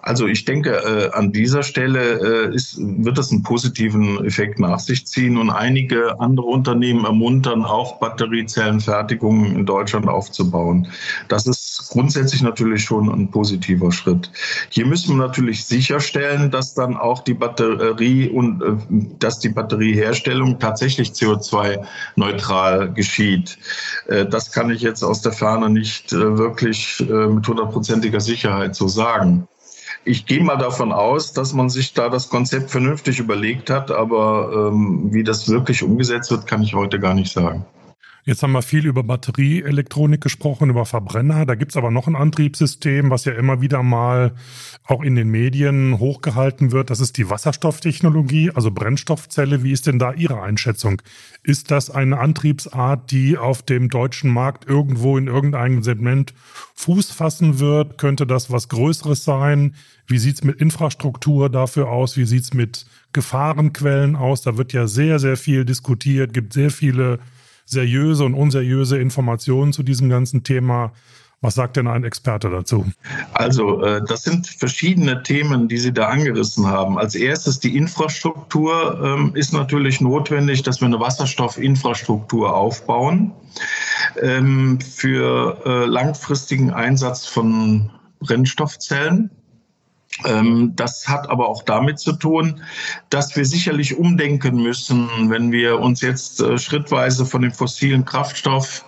Also 0.00 0.26
ich 0.26 0.44
denke, 0.44 0.70
äh, 0.70 1.10
an 1.12 1.32
dieser 1.32 1.62
Stelle 1.62 2.48
äh, 2.50 2.54
ist, 2.54 2.78
wird 2.78 3.18
das 3.18 3.32
einen 3.32 3.42
positiven 3.42 4.24
Effekt 4.24 4.60
nach 4.60 4.78
sich 4.78 5.06
ziehen 5.06 5.36
und 5.36 5.50
einige 5.50 6.20
andere 6.20 6.46
Unternehmen 6.46 7.04
ermuntern, 7.04 7.64
auch 7.64 7.98
Batteriezellenfertigungen 7.98 9.56
in 9.56 9.66
Deutschland 9.66 10.08
aufzubauen. 10.08 10.88
Das 11.28 11.46
ist 11.46 11.88
grundsätzlich 11.90 12.42
natürlich 12.42 12.84
schon 12.84 13.10
ein 13.10 13.30
positiver 13.30 13.90
Schritt. 13.90 14.30
Hier 14.70 14.86
müssen 14.86 15.16
wir 15.16 15.26
natürlich 15.26 15.64
sicherstellen, 15.64 16.50
dass 16.50 16.74
dann 16.74 16.96
auch 16.96 17.24
die 17.24 17.34
Batterie 17.34 18.28
und 18.28 18.62
äh, 18.62 18.76
dass 19.18 19.40
die 19.40 19.48
Batterieherstellung 19.48 20.60
tatsächlich 20.60 21.10
CO2-neutral 21.10 22.92
geschieht. 22.92 23.58
Äh, 24.06 24.26
das 24.26 24.52
kann 24.52 24.70
ich 24.70 24.82
jetzt 24.82 25.02
aus 25.02 25.22
der 25.22 25.32
Ferne 25.32 25.68
nicht 25.68 26.12
äh, 26.12 26.38
wirklich 26.38 27.00
äh, 27.00 27.26
mit 27.26 27.46
hundertprozentiger 27.46 28.20
Sicherheit 28.20 28.76
so 28.76 28.86
sagen 28.86 29.48
ich 30.06 30.24
gehe 30.24 30.42
mal 30.42 30.56
davon 30.56 30.92
aus, 30.92 31.32
dass 31.32 31.52
man 31.52 31.68
sich 31.68 31.92
da 31.92 32.08
das 32.08 32.28
Konzept 32.28 32.70
vernünftig 32.70 33.18
überlegt 33.18 33.70
hat, 33.70 33.90
aber 33.90 34.70
ähm, 34.72 35.12
wie 35.12 35.24
das 35.24 35.48
wirklich 35.48 35.82
umgesetzt 35.82 36.30
wird, 36.30 36.46
kann 36.46 36.62
ich 36.62 36.74
heute 36.74 37.00
gar 37.00 37.12
nicht 37.12 37.32
sagen. 37.32 37.66
Jetzt 38.28 38.42
haben 38.42 38.50
wir 38.50 38.62
viel 38.62 38.86
über 38.86 39.04
Batterieelektronik 39.04 40.20
gesprochen, 40.20 40.68
über 40.68 40.84
Verbrenner. 40.84 41.46
Da 41.46 41.54
gibt's 41.54 41.76
aber 41.76 41.92
noch 41.92 42.08
ein 42.08 42.16
Antriebssystem, 42.16 43.08
was 43.08 43.24
ja 43.24 43.32
immer 43.34 43.60
wieder 43.60 43.84
mal 43.84 44.34
auch 44.84 45.04
in 45.04 45.14
den 45.14 45.28
Medien 45.28 46.00
hochgehalten 46.00 46.72
wird. 46.72 46.90
Das 46.90 46.98
ist 46.98 47.18
die 47.18 47.30
Wasserstofftechnologie, 47.30 48.50
also 48.50 48.72
Brennstoffzelle. 48.72 49.62
Wie 49.62 49.70
ist 49.70 49.86
denn 49.86 50.00
da 50.00 50.12
Ihre 50.12 50.42
Einschätzung? 50.42 51.00
Ist 51.44 51.70
das 51.70 51.88
eine 51.88 52.18
Antriebsart, 52.18 53.12
die 53.12 53.38
auf 53.38 53.62
dem 53.62 53.90
deutschen 53.90 54.32
Markt 54.32 54.68
irgendwo 54.68 55.16
in 55.16 55.28
irgendeinem 55.28 55.84
Segment 55.84 56.34
Fuß 56.74 57.12
fassen 57.12 57.60
wird? 57.60 57.96
Könnte 57.96 58.26
das 58.26 58.50
was 58.50 58.68
Größeres 58.68 59.22
sein? 59.22 59.76
Wie 60.08 60.18
sieht's 60.18 60.42
mit 60.42 60.60
Infrastruktur 60.60 61.48
dafür 61.48 61.90
aus? 61.90 62.16
Wie 62.16 62.26
sieht's 62.26 62.52
mit 62.52 62.86
Gefahrenquellen 63.12 64.16
aus? 64.16 64.42
Da 64.42 64.58
wird 64.58 64.72
ja 64.72 64.88
sehr, 64.88 65.20
sehr 65.20 65.36
viel 65.36 65.64
diskutiert, 65.64 66.34
gibt 66.34 66.52
sehr 66.52 66.72
viele 66.72 67.20
seriöse 67.66 68.24
und 68.24 68.34
unseriöse 68.34 68.98
Informationen 68.98 69.72
zu 69.72 69.82
diesem 69.82 70.08
ganzen 70.08 70.42
Thema. 70.42 70.92
Was 71.42 71.54
sagt 71.54 71.76
denn 71.76 71.86
ein 71.86 72.02
Experte 72.02 72.48
dazu? 72.48 72.86
Also, 73.34 73.82
äh, 73.82 74.00
das 74.08 74.22
sind 74.22 74.46
verschiedene 74.46 75.22
Themen, 75.22 75.68
die 75.68 75.76
Sie 75.76 75.92
da 75.92 76.08
angerissen 76.08 76.66
haben. 76.66 76.98
Als 76.98 77.14
erstes 77.14 77.60
die 77.60 77.76
Infrastruktur 77.76 78.98
ähm, 79.04 79.32
ist 79.34 79.52
natürlich 79.52 80.00
notwendig, 80.00 80.62
dass 80.62 80.80
wir 80.80 80.86
eine 80.86 80.98
Wasserstoffinfrastruktur 80.98 82.56
aufbauen 82.56 83.32
ähm, 84.22 84.80
für 84.80 85.60
äh, 85.66 85.84
langfristigen 85.84 86.70
Einsatz 86.70 87.26
von 87.26 87.90
Brennstoffzellen. 88.20 89.30
Ähm, 90.24 90.72
das 90.76 91.06
hat 91.06 91.28
aber 91.28 91.48
auch 91.48 91.62
damit 91.62 91.98
zu 91.98 92.12
tun, 92.12 92.60
dass 93.10 93.36
wir 93.36 93.44
sicherlich 93.44 93.96
umdenken 93.96 94.62
müssen, 94.62 95.08
wenn 95.28 95.52
wir 95.52 95.78
uns 95.80 96.00
jetzt 96.00 96.40
äh, 96.40 96.58
schrittweise 96.58 97.26
von 97.26 97.42
dem 97.42 97.52
fossilen 97.52 98.04
Kraftstoff 98.04 98.84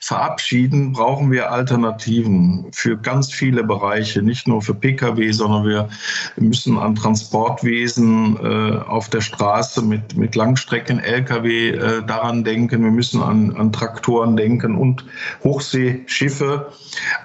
verabschieden, 0.00 0.92
brauchen 0.92 1.30
wir 1.30 1.50
Alternativen 1.50 2.66
für 2.72 2.96
ganz 2.96 3.32
viele 3.32 3.64
Bereiche, 3.64 4.22
nicht 4.22 4.46
nur 4.46 4.62
für 4.62 4.74
Pkw, 4.74 5.32
sondern 5.32 5.66
wir 5.66 5.88
müssen 6.36 6.78
an 6.78 6.94
Transportwesen 6.94 8.36
äh, 8.36 8.78
auf 8.86 9.08
der 9.08 9.20
Straße 9.20 9.82
mit, 9.82 10.16
mit 10.16 10.36
Langstrecken, 10.36 11.00
Lkw 11.00 11.70
äh, 11.70 12.02
daran 12.06 12.44
denken, 12.44 12.82
wir 12.82 12.90
müssen 12.90 13.22
an, 13.22 13.56
an 13.56 13.72
Traktoren 13.72 14.36
denken 14.36 14.76
und 14.76 15.04
Hochseeschiffe. 15.42 16.72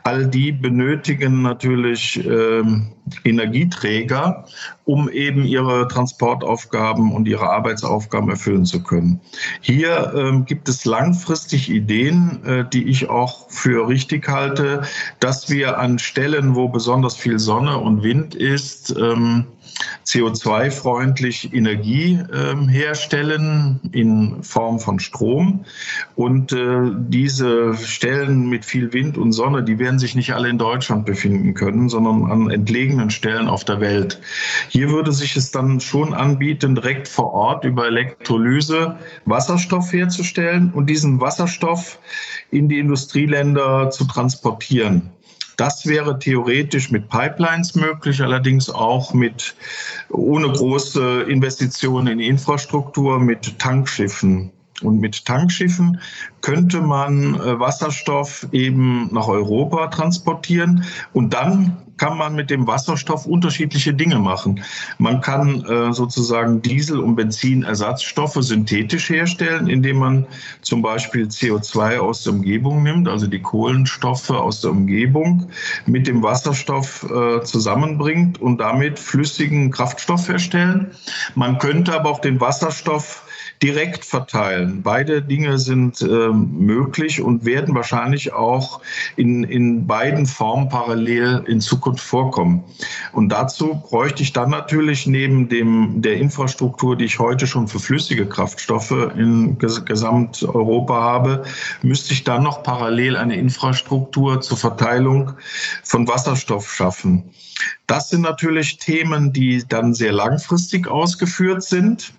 All 0.04 0.28
die 0.28 0.52
benötigen 0.52 1.42
natürlich 1.42 2.26
äh, 2.26 2.64
Energieträger, 3.24 4.46
um 4.86 5.10
eben 5.10 5.44
ihre 5.46 5.88
Transportaufgaben 5.88 7.12
und 7.12 7.28
ihre 7.28 7.50
Arbeitsaufgaben 7.50 8.30
erfüllen 8.30 8.66
zu 8.66 8.82
können. 8.82 9.20
Hier 9.62 10.14
ähm, 10.16 10.46
gibt 10.46 10.70
es 10.70 10.86
langfristig 10.86 11.70
Ideen, 11.70 12.44
äh, 12.46 12.66
die 12.72 12.86
ich 12.86 13.10
auch 13.10 13.50
für 13.50 13.88
richtig 13.88 14.28
halte, 14.28 14.84
dass 15.20 15.50
wir 15.50 15.78
an 15.78 16.00
Stellen, 16.00 16.56
wo 16.56 16.70
besonders 16.70 17.16
viel 17.16 17.40
Sonne 17.40 17.78
und 17.78 18.04
Wind 18.04 18.36
ist, 18.36 18.96
ähm, 18.98 19.46
CO2-freundlich 20.06 21.54
Energie 21.54 22.20
äh, 22.32 22.56
herstellen 22.70 23.80
in 23.92 24.44
Form 24.44 24.80
von 24.80 25.00
Strom. 25.00 25.66
Und 26.16 26.52
äh, 26.52 26.92
diese 26.96 27.76
Stellen 27.76 28.50
mit 28.50 28.66
viel 28.66 28.94
Wind 28.94 29.18
und 29.18 29.32
Sonne, 29.32 29.64
die 29.64 29.80
werden 29.80 30.00
sich 30.00 30.16
nicht 30.16 30.34
alle 30.34 30.50
in 30.50 30.58
Deutschland 30.58 31.06
befinden 31.06 31.54
können, 31.54 31.90
sondern 31.90 32.32
an 32.32 32.50
entlegenen 32.50 33.10
Stellen 33.10 33.48
auf 33.48 33.64
der 33.64 33.80
Welt. 33.80 34.20
Hier 34.70 34.90
würde 34.90 35.12
sich 35.12 35.36
es 35.36 35.52
dann 35.52 35.80
schon 35.80 36.14
anbieten, 36.14 36.76
direkt 36.76 37.08
vor 37.08 37.34
Ort 37.34 37.66
über 37.66 37.88
Elektrolyse 37.88 38.98
Wasserstoff 39.26 39.92
herzustellen 39.92 40.72
und 40.74 40.90
diesen 40.90 41.20
Wasserstoff 41.22 42.00
in 42.52 42.70
die 42.70 42.80
Industrieländer 42.80 43.90
zu 43.90 44.06
transportieren. 44.06 45.10
Das 45.58 45.86
wäre 45.86 46.18
theoretisch 46.18 46.92
mit 46.92 47.10
Pipelines 47.10 47.76
möglich, 47.76 48.22
allerdings 48.22 48.70
auch 48.70 49.14
mit 49.14 49.56
ohne 50.10 50.52
große 50.52 51.24
Investitionen 51.24 52.08
in 52.08 52.20
Infrastruktur 52.20 53.20
mit 53.20 53.60
Tankschiffen. 53.60 54.52
Und 54.82 55.00
mit 55.00 55.26
Tankschiffen 55.26 56.00
könnte 56.42 56.82
man 56.82 57.36
äh, 57.36 57.60
Wasserstoff 57.60 58.48
eben 58.52 59.08
nach 59.14 59.28
Europa 59.28 59.88
transportieren 59.88 60.84
und 61.14 61.34
dann 61.34 61.78
kann 62.04 62.18
man 62.18 62.36
mit 62.36 62.50
dem 62.50 62.68
Wasserstoff 62.68 63.26
unterschiedliche 63.26 63.94
Dinge 63.94 64.20
machen. 64.20 64.62
Man 64.98 65.22
kann 65.22 65.64
äh, 65.64 65.94
sozusagen 65.94 66.62
Diesel- 66.62 67.00
und 67.00 67.16
Benzinersatzstoffe 67.16 68.40
synthetisch 68.42 69.10
herstellen, 69.10 69.70
indem 69.70 70.00
man 70.00 70.26
zum 70.64 70.82
Beispiel 70.82 71.28
CO2 71.28 72.00
aus 72.00 72.26
der 72.26 72.34
Umgebung 72.34 72.84
nimmt, 72.84 73.08
also 73.08 73.26
die 73.26 73.42
Kohlenstoffe 73.42 74.32
aus 74.32 74.60
der 74.60 74.72
Umgebung, 74.72 75.48
mit 75.86 76.06
dem 76.06 76.22
Wasserstoff 76.22 77.10
äh, 77.10 77.42
zusammenbringt 77.42 78.42
und 78.42 78.58
damit 78.58 79.00
flüssigen 79.00 79.72
Kraftstoff 79.72 80.28
herstellen. 80.28 80.92
Man 81.36 81.58
könnte 81.58 81.94
aber 81.94 82.10
auch 82.10 82.20
den 82.20 82.42
Wasserstoff 82.42 83.24
direkt 83.62 84.04
verteilen. 84.04 84.82
Beide 84.84 85.22
Dinge 85.22 85.58
sind 85.58 86.02
äh, 86.02 86.06
möglich 86.06 87.22
und 87.22 87.46
werden 87.46 87.76
wahrscheinlich 87.76 88.34
auch 88.34 88.82
in, 89.16 89.44
in 89.44 89.88
beiden 89.88 90.26
Formen 90.26 90.70
parallel 90.70 91.44
in 91.48 91.62
Zukunft 91.62 92.04
vorkommen. 92.04 92.64
Und 93.14 93.30
dazu 93.30 93.82
bräuchte 93.88 94.24
ich 94.24 94.34
dann 94.34 94.50
natürlich 94.50 95.08
neben 95.08 95.48
dem, 95.50 96.02
der 96.02 96.18
Infrastruktur, 96.18 96.98
die 96.98 97.06
ich 97.06 97.20
heute 97.20 97.48
schon 97.48 97.68
für 97.68 97.80
flüssige 97.80 98.28
Kraftstoffe 98.28 99.12
in 99.16 99.58
Ges 99.60 99.86
Gesamteuropa 99.86 101.02
habe, 101.02 101.44
müsste 101.82 102.14
ich 102.14 102.24
dann 102.24 102.44
noch 102.44 102.64
parallel 102.64 103.16
eine 103.16 103.36
Infrastruktur 103.36 104.42
zur 104.42 104.58
Verteilung 104.58 105.34
von 105.84 106.08
Wasserstoff 106.08 106.74
schaffen. 106.74 107.24
Das 107.88 108.10
sind 108.10 108.22
natürlich 108.22 108.78
Themen, 108.78 109.32
die 109.32 109.64
dann 109.68 109.94
sehr 109.94 110.12
langfristig 110.12 110.88
ausgeführt 110.88 111.64
sind 111.64 112.14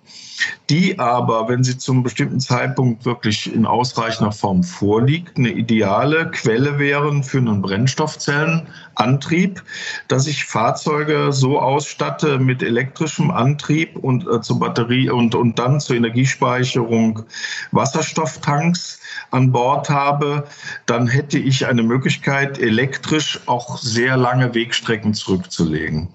die 0.70 0.98
aber, 0.98 1.48
wenn 1.48 1.62
sie 1.62 1.76
zum 1.76 2.02
bestimmten 2.02 2.40
Zeitpunkt 2.40 3.04
wirklich 3.04 3.52
in 3.52 3.66
ausreichender 3.66 4.32
Form 4.32 4.62
vorliegt, 4.62 5.36
eine 5.36 5.50
ideale 5.50 6.30
Quelle 6.30 6.78
wären 6.78 7.22
für 7.22 7.38
einen 7.38 7.62
Brennstoffzellenantrieb, 7.62 9.62
dass 10.08 10.26
ich 10.26 10.44
Fahrzeuge 10.44 11.32
so 11.32 11.60
ausstatte 11.60 12.38
mit 12.38 12.62
elektrischem 12.62 13.30
Antrieb 13.30 13.96
und 13.96 14.26
äh, 14.26 14.40
zur 14.40 14.60
Batterie 14.60 15.10
und, 15.10 15.34
und 15.34 15.58
dann 15.58 15.80
zur 15.80 15.96
Energiespeicherung 15.96 17.24
Wasserstofftanks 17.72 19.00
an 19.30 19.52
Bord 19.52 19.90
habe, 19.90 20.44
dann 20.86 21.06
hätte 21.06 21.38
ich 21.38 21.66
eine 21.66 21.82
Möglichkeit, 21.82 22.58
elektrisch 22.58 23.40
auch 23.46 23.78
sehr 23.78 24.16
lange 24.16 24.54
Wegstrecken 24.54 25.14
zurückzulegen. 25.14 26.08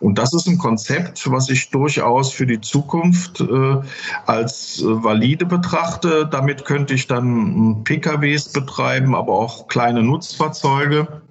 Und 0.00 0.18
das 0.18 0.32
ist 0.32 0.46
ein 0.46 0.58
Konzept, 0.58 1.30
was 1.30 1.50
ich 1.50 1.70
durchaus 1.70 2.32
für 2.32 2.46
die 2.46 2.60
Zukunft 2.60 3.40
äh, 3.40 3.65
als 4.26 4.82
valide 4.84 5.46
betrachte. 5.46 6.28
Damit 6.30 6.64
könnte 6.64 6.94
ich 6.94 7.06
dann 7.06 7.82
PKWs 7.84 8.52
betreiben, 8.52 9.14
aber 9.14 9.32
auch 9.32 9.68
kleine 9.68 10.02
Nutzfahrzeuge. 10.02 11.22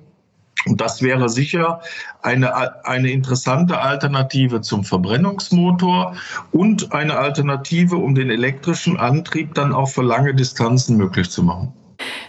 Und 0.66 0.82
das 0.82 1.02
wäre 1.02 1.30
sicher 1.30 1.82
eine, 2.24 2.86
eine 2.86 3.12
interessante 3.12 3.80
Alternative 3.80 4.62
zum 4.62 4.84
Verbrennungsmotor 4.84 6.16
und 6.52 6.92
eine 6.92 7.18
Alternative, 7.18 7.98
um 7.98 8.16
den 8.16 8.30
elektrischen 8.32 8.98
Antrieb 8.98 9.54
dann 9.54 9.74
auch 9.74 9.90
für 9.90 10.02
lange 10.02 10.34
Distanzen 10.34 10.98
möglich 10.98 11.30
zu 11.30 11.44
machen. 11.44 11.74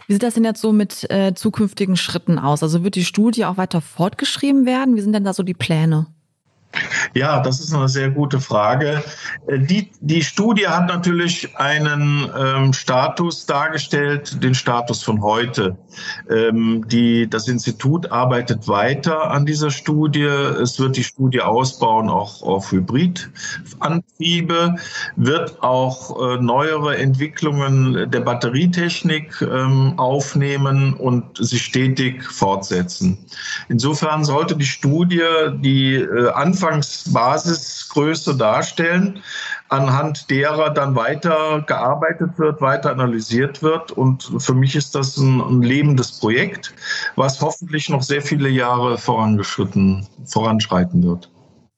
Wie 0.06 0.12
sieht 0.12 0.22
das 0.22 0.34
denn 0.34 0.44
jetzt 0.44 0.60
so 0.60 0.72
mit 0.72 1.10
äh, 1.10 1.34
zukünftigen 1.34 1.96
Schritten 1.96 2.38
aus? 2.38 2.62
Also 2.62 2.84
wird 2.84 2.94
die 2.94 3.04
Studie 3.04 3.44
auch 3.44 3.56
weiter 3.56 3.80
fortgeschrieben 3.80 4.66
werden? 4.66 4.96
Wie 4.96 5.00
sind 5.00 5.12
denn 5.12 5.24
da 5.24 5.32
so 5.32 5.42
die 5.42 5.54
Pläne? 5.54 6.06
Ja, 7.14 7.40
das 7.40 7.60
ist 7.60 7.74
eine 7.74 7.88
sehr 7.88 8.10
gute 8.10 8.40
Frage. 8.40 9.02
Äh, 9.46 9.58
die, 9.58 9.90
die 10.00 10.22
Studie 10.22 10.68
hat 10.68 10.88
natürlich 10.88 11.56
einen 11.56 12.30
ähm, 12.36 12.72
Status 12.72 13.46
dargestellt, 13.46 14.42
den 14.42 14.54
Status 14.54 15.02
von 15.02 15.22
heute. 15.22 15.76
Ähm, 16.30 16.84
die, 16.88 17.28
das 17.28 17.48
Institut 17.48 18.10
arbeitet 18.10 18.68
weiter 18.68 19.30
an 19.30 19.46
dieser 19.46 19.70
Studie. 19.70 20.24
Es 20.24 20.78
wird 20.78 20.96
die 20.96 21.04
Studie 21.04 21.40
ausbauen, 21.40 22.08
auch 22.08 22.42
auf 22.42 22.72
Hybridantriebe, 22.72 24.76
wird 25.16 25.62
auch 25.62 26.20
äh, 26.20 26.42
neuere 26.42 26.96
Entwicklungen 26.96 28.10
der 28.10 28.20
Batterietechnik 28.20 29.42
ähm, 29.42 29.98
aufnehmen 29.98 30.94
und 30.94 31.36
sich 31.38 31.62
stetig 31.62 32.24
fortsetzen. 32.24 33.18
Insofern 33.68 34.24
sollte 34.24 34.56
die 34.56 34.66
Studie 34.66 35.22
die 35.58 35.94
äh, 35.94 36.30
Anfangsbasisgröße 37.04 38.36
darstellen, 38.36 39.20
anhand 39.68 40.30
derer 40.30 40.70
dann 40.70 40.94
weiter 40.94 41.64
gearbeitet 41.66 42.38
wird, 42.38 42.60
weiter 42.60 42.90
analysiert 42.90 43.62
wird. 43.62 43.92
Und 43.92 44.30
für 44.38 44.54
mich 44.54 44.76
ist 44.76 44.94
das 44.94 45.16
ein, 45.16 45.40
ein 45.40 45.62
lebendes 45.62 46.18
Projekt, 46.18 46.74
was 47.16 47.40
hoffentlich 47.40 47.88
noch 47.88 48.02
sehr 48.02 48.22
viele 48.22 48.48
Jahre 48.48 48.98
vorangeschritten, 48.98 50.06
voranschreiten 50.24 51.02
wird. 51.02 51.30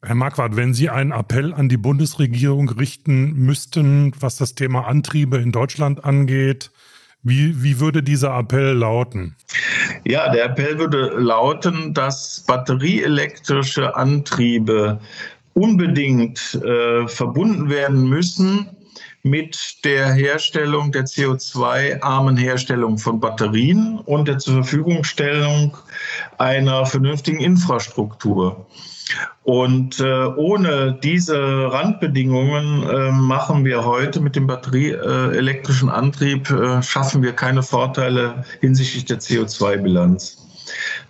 Herr 0.03 0.15
Marquardt, 0.15 0.55
wenn 0.55 0.75
Sie 0.75 0.91
einen 0.91 1.11
Appell 1.11 1.53
an 1.53 1.69
die 1.69 1.77
Bundesregierung 1.77 2.69
richten 2.69 3.33
müssten, 3.33 4.13
was 4.21 4.37
das 4.37 4.55
Thema 4.55 4.87
Antriebe 4.87 5.39
in 5.39 5.51
Deutschland 5.51 6.05
angeht, 6.05 6.71
wie, 7.23 7.63
wie 7.63 7.81
würde 7.81 8.03
dieser 8.03 8.37
Appell 8.39 8.73
lauten? 8.75 9.37
Ja, 10.05 10.31
der 10.31 10.47
Appell 10.47 10.79
würde 10.79 11.19
lauten, 11.19 11.93
dass 11.95 12.45
batterieelektrische 12.47 13.97
Antriebe 13.97 15.01
unbedingt 15.55 16.55
äh, 16.55 17.09
verbunden 17.09 17.69
werden 17.69 18.09
müssen 18.09 18.69
mit 19.23 19.85
der 19.85 20.13
Herstellung 20.13 20.93
der 20.93 21.05
CO2-armen 21.05 22.37
Herstellung 22.37 22.99
von 22.99 23.21
Batterien 23.21 23.99
und 23.99 24.29
der 24.29 24.39
zur 24.39 24.63
Verfügungstellung 24.63 25.77
einer 26.39 26.87
vernünftigen 26.87 27.41
Infrastruktur. 27.41 28.67
Und 29.45 30.01
äh, 30.01 30.25
ohne 30.25 30.99
diese 31.03 31.39
Randbedingungen 31.73 32.83
äh, 32.83 33.11
machen 33.13 33.65
wir 33.65 33.85
heute 33.85 34.21
mit 34.21 34.37
dem 34.37 34.47
batterieelektrischen 34.47 35.89
Antrieb, 35.89 36.51
äh, 36.51 36.83
schaffen 36.83 37.23
wir 37.23 37.33
keine 37.33 37.63
Vorteile 37.63 38.45
hinsichtlich 38.61 39.07
der 39.07 39.21
CO2-Bilanz. 39.21 40.45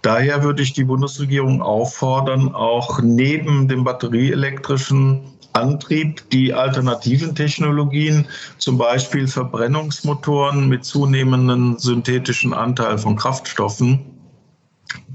Daher 0.02 0.44
würde 0.44 0.62
ich 0.62 0.72
die 0.72 0.84
Bundesregierung 0.84 1.62
auffordern, 1.62 2.54
auch 2.54 3.00
neben 3.02 3.66
dem 3.66 3.82
batterieelektrischen 3.82 5.20
Antrieb 5.52 6.30
die 6.30 6.54
alternativen 6.54 7.34
Technologien, 7.34 8.26
zum 8.58 8.78
Beispiel 8.78 9.26
Verbrennungsmotoren 9.26 10.68
mit 10.68 10.84
zunehmendem 10.84 11.76
synthetischen 11.78 12.54
Anteil 12.54 12.98
von 12.98 13.16
Kraftstoffen, 13.16 14.17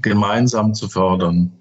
gemeinsam 0.04 0.74
zu 0.74 0.88
fördern 0.88 1.52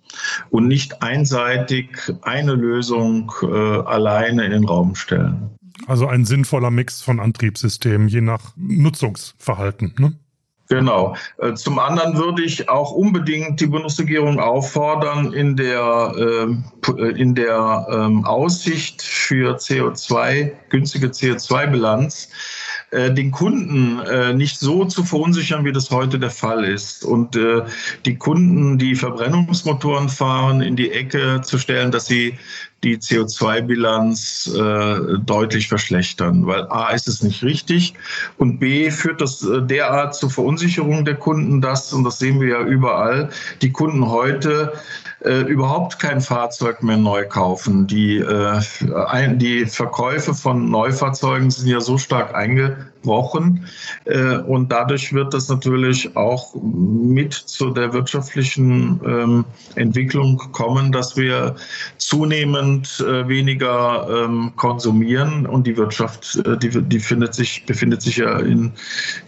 und 0.51 0.67
nicht 0.67 1.01
einseitig 1.01 1.89
eine 2.21 2.53
Lösung 2.53 3.31
äh, 3.41 3.47
alleine 3.47 4.45
in 4.45 4.51
den 4.51 4.65
Raum 4.65 4.95
stellen. 4.95 5.49
Also 5.87 6.07
ein 6.07 6.25
sinnvoller 6.25 6.69
Mix 6.69 7.01
von 7.01 7.19
Antriebssystemen, 7.19 8.07
je 8.07 8.21
nach 8.21 8.53
Nutzungsverhalten. 8.55 9.95
Ne? 9.97 10.13
Genau. 10.69 11.15
Äh, 11.39 11.53
zum 11.53 11.77
anderen 11.77 12.17
würde 12.17 12.43
ich 12.43 12.69
auch 12.69 12.91
unbedingt 12.91 13.59
die 13.59 13.67
Bundesregierung 13.67 14.39
auffordern, 14.39 15.33
in 15.33 15.55
der, 15.55 16.13
äh, 16.17 17.09
in 17.19 17.35
der 17.35 17.87
ähm, 17.91 18.25
Aussicht 18.25 19.01
für 19.01 19.55
CO2, 19.57 20.51
günstige 20.69 21.07
CO2-Bilanz, 21.07 22.29
äh, 22.29 22.62
den 22.93 23.31
Kunden 23.31 23.99
äh, 23.99 24.33
nicht 24.33 24.59
so 24.59 24.85
zu 24.85 25.03
verunsichern, 25.03 25.65
wie 25.65 25.71
das 25.71 25.89
heute 25.89 26.19
der 26.19 26.29
Fall 26.29 26.63
ist. 26.63 27.03
Und 27.03 27.35
äh, 27.35 27.63
die 28.05 28.15
Kunden, 28.15 28.77
die 28.77 28.95
Verbrennungsmotoren 28.95 30.09
fahren, 30.09 30.61
in 30.61 30.75
die 30.75 30.91
Ecke 30.91 31.41
zu 31.41 31.57
stellen, 31.57 31.91
dass 31.91 32.05
sie 32.05 32.37
die 32.83 32.97
CO2-Bilanz 32.97 34.53
äh, 34.53 35.17
deutlich 35.19 35.69
verschlechtern, 35.69 36.45
weil 36.45 36.67
A 36.69 36.89
ist 36.89 37.07
es 37.07 37.23
nicht 37.23 37.43
richtig 37.43 37.93
und 38.37 38.59
B 38.59 38.91
führt 38.91 39.21
das 39.21 39.43
äh, 39.43 39.61
derart 39.61 40.15
zur 40.15 40.29
Verunsicherung 40.29 41.05
der 41.05 41.15
Kunden, 41.15 41.61
dass, 41.61 41.93
und 41.93 42.03
das 42.03 42.19
sehen 42.19 42.41
wir 42.41 42.49
ja 42.49 42.61
überall, 42.61 43.29
die 43.61 43.71
Kunden 43.71 44.09
heute 44.09 44.73
äh, 45.25 45.41
überhaupt 45.41 45.99
kein 45.99 46.21
Fahrzeug 46.21 46.83
mehr 46.83 46.97
neu 46.97 47.25
kaufen. 47.27 47.87
Die, 47.87 48.17
äh, 48.17 48.61
ein, 49.07 49.39
die 49.39 49.65
Verkäufe 49.65 50.33
von 50.33 50.69
Neufahrzeugen 50.69 51.51
sind 51.51 51.67
ja 51.67 51.81
so 51.81 51.97
stark 51.97 52.33
eingebrochen 52.33 52.92
äh, 54.05 54.37
und 54.37 54.71
dadurch 54.71 55.13
wird 55.13 55.33
das 55.33 55.49
natürlich 55.49 56.15
auch 56.15 56.55
mit 56.61 57.33
zu 57.33 57.69
der 57.71 57.93
wirtschaftlichen 57.93 58.99
ähm, 59.05 59.45
Entwicklung 59.75 60.37
kommen, 60.51 60.91
dass 60.91 61.17
wir 61.17 61.55
zunehmend 61.97 62.99
äh, 62.99 63.27
weniger 63.27 64.07
ähm, 64.09 64.53
konsumieren. 64.55 65.45
Und 65.45 65.67
die 65.67 65.77
Wirtschaft, 65.77 66.41
äh, 66.45 66.57
die, 66.57 66.69
die 66.81 66.99
findet 66.99 67.33
sich, 67.33 67.65
befindet 67.65 68.01
sich 68.01 68.17
ja 68.17 68.39
in, 68.39 68.71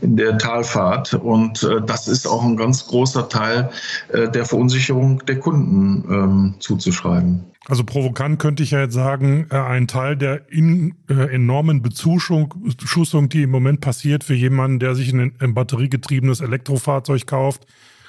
in 0.02 0.16
der 0.16 0.38
Talfahrt. 0.38 1.14
Und 1.14 1.68
das 1.86 2.08
ist 2.08 2.28
auch 2.28 2.44
ein 2.44 2.58
ganz 2.58 2.88
großer 2.88 3.30
Teil 3.30 3.70
der 4.12 4.46
Verunsicherung 4.46 5.24
der 5.26 5.40
Kunden 5.40 6.04
ähm, 6.10 6.54
zuzuschreiben. 6.60 7.55
Also 7.68 7.84
provokant 7.84 8.40
könnte 8.40 8.62
ich 8.62 8.72
ja 8.72 8.82
jetzt 8.82 8.94
sagen, 8.94 9.48
äh, 9.50 9.58
ein 9.58 9.88
Teil 9.88 10.16
der 10.16 10.52
in, 10.52 10.96
äh, 11.10 11.34
enormen 11.34 11.82
Bezuschussung, 11.82 13.30
die 13.30 13.44
im 13.44 13.52
Moment 13.52 13.82
passiert 13.82 14.24
für 14.24 14.36
jemanden, 14.36 14.80
der 14.80 14.94
sich 14.94 15.12
ein, 15.12 15.34
ein 15.40 15.54
batteriegetriebenes 15.56 16.42
Elektrofahrzeug 16.42 17.26
kauft, 17.26 17.66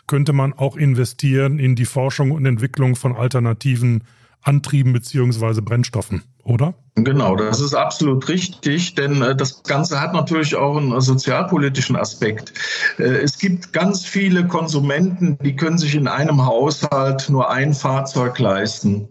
könnte 0.06 0.32
man 0.32 0.52
auch 0.52 0.76
investieren 0.76 1.58
in 1.58 1.74
die 1.74 1.86
Forschung 1.86 2.30
und 2.32 2.44
Entwicklung 2.44 2.96
von 2.96 3.16
alternativen 3.16 4.04
Antrieben 4.42 4.92
beziehungsweise 4.92 5.60
Brennstoffen, 5.60 6.22
oder? 6.44 6.74
Genau, 6.94 7.34
das 7.34 7.60
ist 7.60 7.74
absolut 7.74 8.28
richtig, 8.28 8.94
denn 8.94 9.20
äh, 9.20 9.34
das 9.34 9.62
Ganze 9.64 10.00
hat 10.00 10.12
natürlich 10.12 10.54
auch 10.54 10.76
einen 10.76 11.00
sozialpolitischen 11.00 11.96
Aspekt. 11.96 12.52
Äh, 12.98 13.04
es 13.04 13.38
gibt 13.38 13.72
ganz 13.72 14.04
viele 14.04 14.46
Konsumenten, 14.46 15.36
die 15.42 15.56
können 15.56 15.78
sich 15.78 15.96
in 15.96 16.06
einem 16.06 16.46
Haushalt 16.46 17.28
nur 17.28 17.50
ein 17.50 17.74
Fahrzeug 17.74 18.38
leisten. 18.38 19.08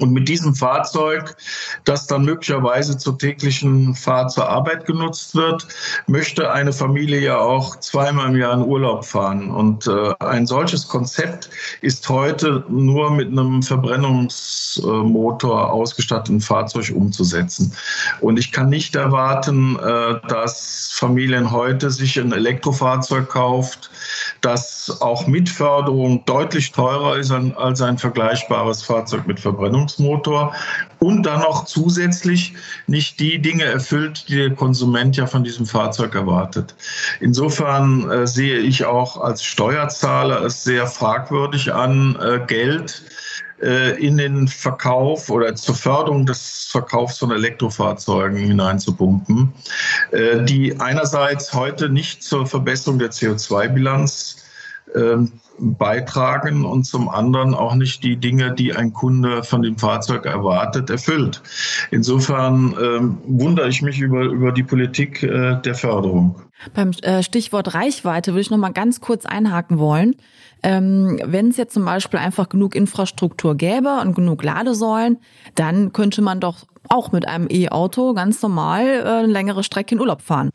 Und 0.00 0.12
mit 0.12 0.28
diesem 0.28 0.54
Fahrzeug, 0.54 1.36
das 1.84 2.06
dann 2.06 2.24
möglicherweise 2.24 2.98
zur 2.98 3.18
täglichen 3.18 3.94
Fahrt 3.94 4.32
zur 4.32 4.48
Arbeit 4.48 4.86
genutzt 4.86 5.34
wird, 5.34 5.66
möchte 6.06 6.50
eine 6.50 6.72
Familie 6.72 7.20
ja 7.20 7.38
auch 7.38 7.78
zweimal 7.80 8.30
im 8.30 8.36
Jahr 8.36 8.54
in 8.54 8.62
Urlaub 8.62 9.04
fahren. 9.04 9.50
Und 9.50 9.86
äh, 9.86 10.14
ein 10.20 10.46
solches 10.46 10.88
Konzept 10.88 11.50
ist 11.80 12.08
heute 12.08 12.64
nur 12.68 13.10
mit 13.10 13.28
einem 13.28 13.62
Verbrennungsmotor 13.62 15.72
ausgestatteten 15.72 16.40
Fahrzeug 16.40 16.92
umzusetzen. 16.94 17.72
Und 18.20 18.38
ich 18.38 18.52
kann 18.52 18.68
nicht 18.68 18.96
erwarten, 18.96 19.78
äh, 19.78 20.20
dass 20.28 20.90
Familien 20.92 21.50
heute 21.50 21.90
sich 21.90 22.18
ein 22.18 22.32
Elektrofahrzeug 22.32 23.28
kauft, 23.28 23.90
das 24.40 24.98
auch 25.00 25.26
mit 25.26 25.48
Förderung 25.48 26.24
deutlich 26.24 26.72
teurer 26.72 27.16
ist 27.16 27.30
als 27.30 27.82
ein 27.82 27.98
vergleichbares 27.98 28.82
Fahrzeug 28.82 29.26
mit 29.26 29.40
Verbrennungsmotor 29.86 30.54
und 30.98 31.24
dann 31.24 31.40
noch 31.40 31.64
zusätzlich 31.64 32.54
nicht 32.86 33.20
die 33.20 33.38
Dinge 33.38 33.64
erfüllt, 33.64 34.28
die 34.28 34.36
der 34.36 34.54
Konsument 34.54 35.16
ja 35.16 35.26
von 35.26 35.44
diesem 35.44 35.66
Fahrzeug 35.66 36.14
erwartet. 36.14 36.74
Insofern 37.20 38.10
äh, 38.10 38.26
sehe 38.26 38.58
ich 38.58 38.84
auch 38.84 39.20
als 39.20 39.44
Steuerzahler 39.44 40.42
es 40.42 40.64
sehr 40.64 40.86
fragwürdig 40.86 41.72
an, 41.72 42.16
äh, 42.20 42.40
Geld 42.46 43.02
äh, 43.62 43.98
in 44.04 44.16
den 44.16 44.48
Verkauf 44.48 45.30
oder 45.30 45.54
zur 45.54 45.74
Förderung 45.74 46.26
des 46.26 46.68
Verkaufs 46.70 47.18
von 47.18 47.30
Elektrofahrzeugen 47.30 48.38
hineinzupumpen, 48.38 49.52
äh, 50.12 50.42
die 50.44 50.78
einerseits 50.80 51.52
heute 51.52 51.88
nicht 51.88 52.22
zur 52.22 52.46
Verbesserung 52.46 52.98
der 52.98 53.10
CO2-Bilanz 53.10 54.36
ähm, 54.38 54.45
beitragen 55.58 56.64
und 56.64 56.84
zum 56.84 57.08
anderen 57.08 57.54
auch 57.54 57.74
nicht 57.74 58.02
die 58.02 58.16
Dinge, 58.16 58.52
die 58.52 58.74
ein 58.74 58.92
Kunde 58.92 59.42
von 59.42 59.62
dem 59.62 59.78
Fahrzeug 59.78 60.26
erwartet, 60.26 60.90
erfüllt. 60.90 61.42
Insofern 61.90 62.74
ähm, 62.80 63.18
wundere 63.26 63.68
ich 63.68 63.82
mich 63.82 64.00
über, 64.00 64.24
über 64.24 64.52
die 64.52 64.62
Politik 64.62 65.22
äh, 65.22 65.60
der 65.60 65.74
Förderung. 65.74 66.36
Beim 66.74 66.90
äh, 67.02 67.22
Stichwort 67.22 67.74
Reichweite 67.74 68.32
würde 68.32 68.40
ich 68.40 68.50
noch 68.50 68.58
mal 68.58 68.72
ganz 68.72 69.00
kurz 69.00 69.26
einhaken 69.26 69.78
wollen. 69.78 70.16
Ähm, 70.62 71.20
Wenn 71.24 71.48
es 71.48 71.56
jetzt 71.58 71.74
zum 71.74 71.84
Beispiel 71.84 72.18
einfach 72.18 72.48
genug 72.48 72.74
Infrastruktur 72.74 73.56
gäbe 73.56 74.00
und 74.00 74.14
genug 74.14 74.42
Ladesäulen, 74.42 75.18
dann 75.54 75.92
könnte 75.92 76.22
man 76.22 76.40
doch 76.40 76.66
auch 76.88 77.12
mit 77.12 77.26
einem 77.26 77.48
E-Auto 77.50 78.14
ganz 78.14 78.42
normal 78.42 78.84
äh, 78.84 79.02
eine 79.02 79.26
längere 79.26 79.62
Strecke 79.62 79.94
in 79.94 80.00
Urlaub 80.00 80.22
fahren. 80.22 80.50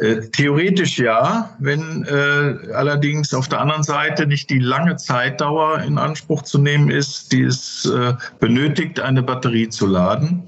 Äh, 0.00 0.28
theoretisch 0.32 0.98
ja, 0.98 1.54
wenn 1.58 2.04
äh, 2.04 2.72
allerdings 2.72 3.34
auf 3.34 3.48
der 3.48 3.60
anderen 3.60 3.82
Seite 3.82 4.26
nicht 4.26 4.50
die 4.50 4.58
lange 4.58 4.96
Zeitdauer 4.96 5.80
in 5.80 5.98
Anspruch 5.98 6.42
zu 6.42 6.58
nehmen 6.58 6.90
ist, 6.90 7.32
die 7.32 7.42
es 7.42 7.84
äh, 7.86 8.14
benötigt, 8.40 9.00
eine 9.00 9.22
Batterie 9.22 9.68
zu 9.68 9.86
laden. 9.86 10.44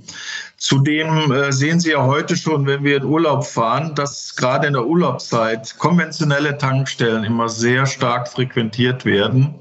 Zudem 0.59 1.31
äh, 1.31 1.53
sehen 1.53 1.81
Sie 1.81 1.91
ja 1.91 2.03
heute 2.03 2.37
schon, 2.37 2.67
wenn 2.67 2.83
wir 2.83 2.97
in 2.97 3.05
Urlaub 3.05 3.47
fahren, 3.47 3.95
dass 3.95 4.35
gerade 4.37 4.67
in 4.67 4.73
der 4.73 4.87
Urlaubszeit 4.87 5.77
konventionelle 5.79 6.57
Tankstellen 6.57 7.25
immer 7.25 7.49
sehr 7.49 7.85
stark 7.85 8.29
frequentiert 8.29 9.05
werden 9.05 9.55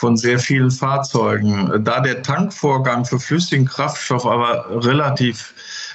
von 0.00 0.16
sehr 0.16 0.38
vielen 0.38 0.70
Fahrzeugen. 0.70 1.84
Da 1.84 2.00
der 2.00 2.22
Tankvorgang 2.22 3.04
für 3.04 3.20
flüssigen 3.20 3.66
Kraftstoff 3.66 4.24
aber 4.24 4.64
relativ 4.82 5.52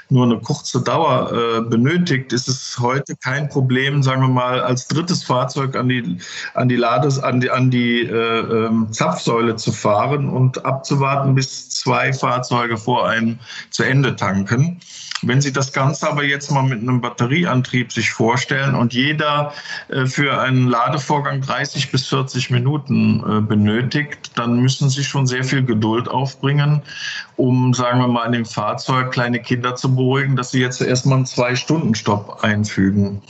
nur 0.10 0.26
eine 0.26 0.40
kurze 0.40 0.84
Dauer 0.84 1.32
äh, 1.32 1.62
benötigt, 1.62 2.32
ist 2.32 2.48
es 2.48 2.78
heute 2.80 3.16
kein 3.16 3.50
Problem, 3.50 4.04
sagen 4.04 4.22
wir 4.22 4.28
mal, 4.28 4.62
als 4.62 4.88
drittes 4.88 5.24
Fahrzeug 5.24 5.76
an 5.76 5.90
die, 5.90 6.20
an 6.54 6.70
die 6.70 6.76
Lades, 6.76 7.18
an 7.18 7.42
die, 7.42 7.50
an 7.50 7.72
die 7.72 8.02
äh, 8.02 8.68
ähm, 8.68 8.90
Zapfsäule 8.92 9.56
zu 9.56 9.72
fahren 9.72 10.30
und 10.30 10.64
abzuwarten, 10.64 11.34
bis 11.34 11.72
zwei 11.72 12.14
Fahrzeuge 12.14 12.78
vor 12.78 13.10
einem 13.10 13.40
zu 13.72 13.82
Ende 13.82 14.16
tanken. 14.16 14.80
Wenn 15.22 15.40
Sie 15.40 15.54
das 15.54 15.72
Ganze 15.72 16.10
aber 16.10 16.24
jetzt 16.24 16.52
mal 16.52 16.64
mit 16.64 16.82
einem 16.82 17.00
Batterieantrieb 17.00 17.92
sich 17.94 18.12
vorstellen 18.12 18.76
und 18.76 18.94
jeder 18.94 19.54
äh, 19.88 20.06
für 20.06 20.42
einen 20.42 20.68
Ladevorgang 20.68 21.40
30 21.42 21.90
bis 21.92 22.08
40 22.08 22.52
Minuten 22.52 23.24
äh, 23.26 23.42
benötigt, 23.42 24.32
dann 24.36 24.60
müssen 24.60 24.90
Sie 24.90 25.06
schon 25.06 25.26
sehr 25.26 25.46
viel 25.46 25.64
Geduld 25.64 26.10
aufbringen, 26.10 26.82
um, 27.38 27.74
sagen 27.74 28.00
wir 28.00 28.10
mal, 28.10 28.26
in 28.26 28.34
dem 28.34 28.46
Fahrzeug 28.46 29.12
kleine 29.12 29.40
Kinder 29.42 29.76
zu 29.76 29.96
beruhigen, 29.96 30.36
dass 30.36 30.52
Sie 30.52 30.60
jetzt 30.60 30.82
erstmal 30.82 31.18
einen 31.18 31.26
Zwei-Stunden-Stopp 31.26 32.44
einfügen. 32.44 33.22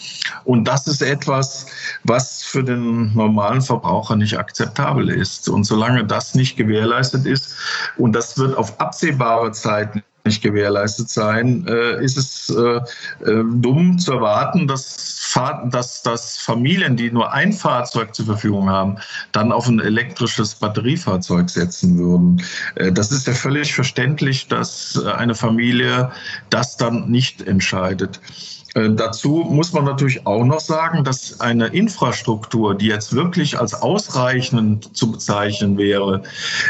Und 0.43 0.65
das 0.65 0.87
ist 0.87 1.03
etwas, 1.03 1.67
was 2.03 2.43
für 2.43 2.63
den 2.63 3.13
normalen 3.13 3.61
Verbraucher 3.61 4.15
nicht 4.15 4.39
akzeptabel 4.39 5.09
ist. 5.09 5.47
Und 5.49 5.65
solange 5.65 6.03
das 6.03 6.33
nicht 6.33 6.57
gewährleistet 6.57 7.27
ist, 7.27 7.55
und 7.97 8.13
das 8.13 8.37
wird 8.39 8.57
auf 8.57 8.79
absehbare 8.79 9.51
Zeit 9.51 10.03
nicht 10.25 10.41
gewährleistet 10.41 11.09
sein, 11.09 11.65
äh, 11.67 12.03
ist 12.03 12.17
es 12.17 12.49
äh, 12.49 12.77
äh, 13.29 13.43
dumm 13.55 13.97
zu 13.99 14.13
erwarten, 14.13 14.67
dass, 14.67 15.33
dass, 15.71 16.01
dass 16.01 16.37
Familien, 16.37 16.97
die 16.97 17.11
nur 17.11 17.31
ein 17.31 17.53
Fahrzeug 17.53 18.15
zur 18.15 18.25
Verfügung 18.25 18.69
haben, 18.69 18.97
dann 19.31 19.51
auf 19.51 19.67
ein 19.67 19.79
elektrisches 19.79 20.55
Batteriefahrzeug 20.55 21.49
setzen 21.49 21.97
würden. 21.97 22.41
Äh, 22.75 22.91
das 22.91 23.11
ist 23.11 23.27
ja 23.27 23.33
völlig 23.33 23.73
verständlich, 23.73 24.47
dass 24.47 24.97
eine 25.05 25.35
Familie 25.35 26.11
das 26.49 26.75
dann 26.77 27.09
nicht 27.09 27.43
entscheidet. 27.43 28.19
Äh, 28.75 28.89
dazu 28.91 29.45
muss 29.49 29.71
man 29.71 29.85
natürlich 29.85 30.27
auch 30.27 30.43
noch 30.43 30.59
sagen, 30.59 31.03
dass 31.03 31.39
eine 31.39 31.67
Infrastruktur, 31.67 32.75
die 32.75 32.87
jetzt 32.87 33.15
wirklich 33.15 33.57
als 33.57 33.73
ausreichend 33.73 34.95
zu 34.95 35.13
bezeichnen 35.13 35.77
wäre, 35.77 36.23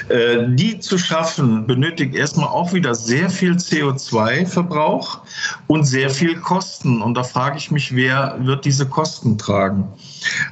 äh, 0.10 0.46
die 0.48 0.80
zu 0.80 0.98
schaffen, 0.98 1.66
benötigt 1.66 2.16
erstmal 2.16 2.48
auch 2.48 2.74
wieder 2.74 2.94
sehr 2.94 3.30
viel 3.30 3.54
CO2-Verbrauch 3.54 5.20
und 5.68 5.86
sehr 5.86 6.12
viel 6.12 6.36
Kosten. 6.36 7.02
Und 7.02 7.16
da 7.16 7.24
frage 7.24 7.58
ich 7.58 7.72
mich, 7.72 7.96
wer 7.96 8.38
wird 8.40 8.66
diese 8.66 8.86
Kosten 8.86 9.38
tragen? 9.38 9.88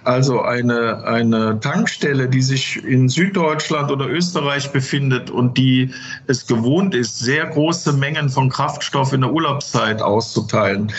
Also 0.04 0.42
eine, 0.42 1.04
eine 1.06 1.60
Tankstelle, 1.60 2.30
die 2.30 2.42
sich 2.42 2.84
in 2.84 3.10
Süddeutschland 3.10 3.92
oder 3.92 4.08
Österreich 4.08 4.72
befindet 4.72 5.30
und 5.30 5.58
die 5.58 5.92
es 6.28 6.46
gewohnt 6.46 6.96
ist, 6.96 7.20
sehr 7.20 7.48
große 7.48 7.94
Mengen 7.94 8.30
von 8.30 8.50
Kraftstoff 8.50 9.14
in 9.14 9.22
der 9.22 9.32
Urlaubszeit 9.32 10.02
auszuteilen, 10.02 10.92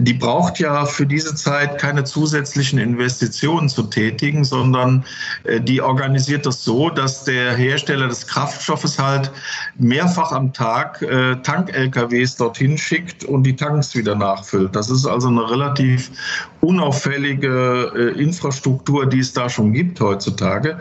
die 0.00 0.14
braucht 0.14 0.58
ja 0.58 0.84
für 0.86 1.06
diese 1.06 1.34
Zeit 1.34 1.78
keine 1.78 2.04
zusätzlichen 2.04 2.78
Investitionen 2.78 3.68
zu 3.68 3.82
tätigen, 3.84 4.44
sondern 4.44 5.04
äh, 5.44 5.60
die 5.60 5.80
organisiert 5.80 6.46
das 6.46 6.64
so, 6.64 6.90
dass 6.90 7.24
der 7.24 7.54
Hersteller 7.54 8.08
des 8.08 8.26
Kraftstoffes 8.26 8.98
halt 8.98 9.30
mehrfach 9.78 10.32
am 10.32 10.52
Tag 10.52 11.02
äh, 11.02 11.36
Tank-LKWs 11.36 12.36
dorthin 12.36 12.78
schickt 12.78 13.24
und 13.24 13.42
die 13.44 13.56
Tanks 13.56 13.94
wieder 13.94 14.14
nachfüllt. 14.14 14.74
Das 14.74 14.90
ist 14.90 15.06
also 15.06 15.28
eine 15.28 15.50
relativ 15.50 16.10
unauffällige 16.60 17.92
äh, 17.94 18.20
Infrastruktur, 18.20 19.06
die 19.06 19.20
es 19.20 19.32
da 19.32 19.48
schon 19.48 19.72
gibt 19.72 20.00
heutzutage. 20.00 20.78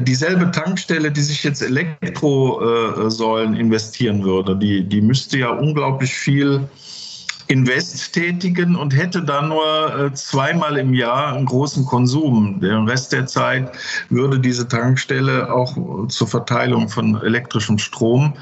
Dieselbe 0.00 0.50
Tankstelle, 0.50 1.10
die 1.10 1.20
sich 1.20 1.42
jetzt 1.44 1.62
Elektrosäulen 1.62 3.54
investieren 3.54 4.22
würde, 4.24 4.56
die, 4.56 4.84
die 4.84 5.00
müsste 5.00 5.38
ja 5.38 5.50
unglaublich 5.50 6.12
viel 6.14 6.68
Invest 7.48 8.12
tätigen 8.12 8.76
und 8.76 8.96
hätte 8.96 9.22
dann 9.22 9.48
nur 9.48 9.98
äh, 9.98 10.12
zweimal 10.14 10.76
im 10.76 10.94
Jahr 10.94 11.34
einen 11.34 11.46
großen 11.46 11.84
Konsum. 11.84 12.60
Den 12.60 12.88
Rest 12.88 13.12
der 13.12 13.26
Zeit 13.26 13.72
würde 14.10 14.38
diese 14.38 14.66
Tankstelle 14.68 15.52
auch 15.52 16.08
zur 16.08 16.26
Verteilung 16.26 16.88
von 16.88 17.20
elektrischem 17.22 17.78
Strom 17.78 18.34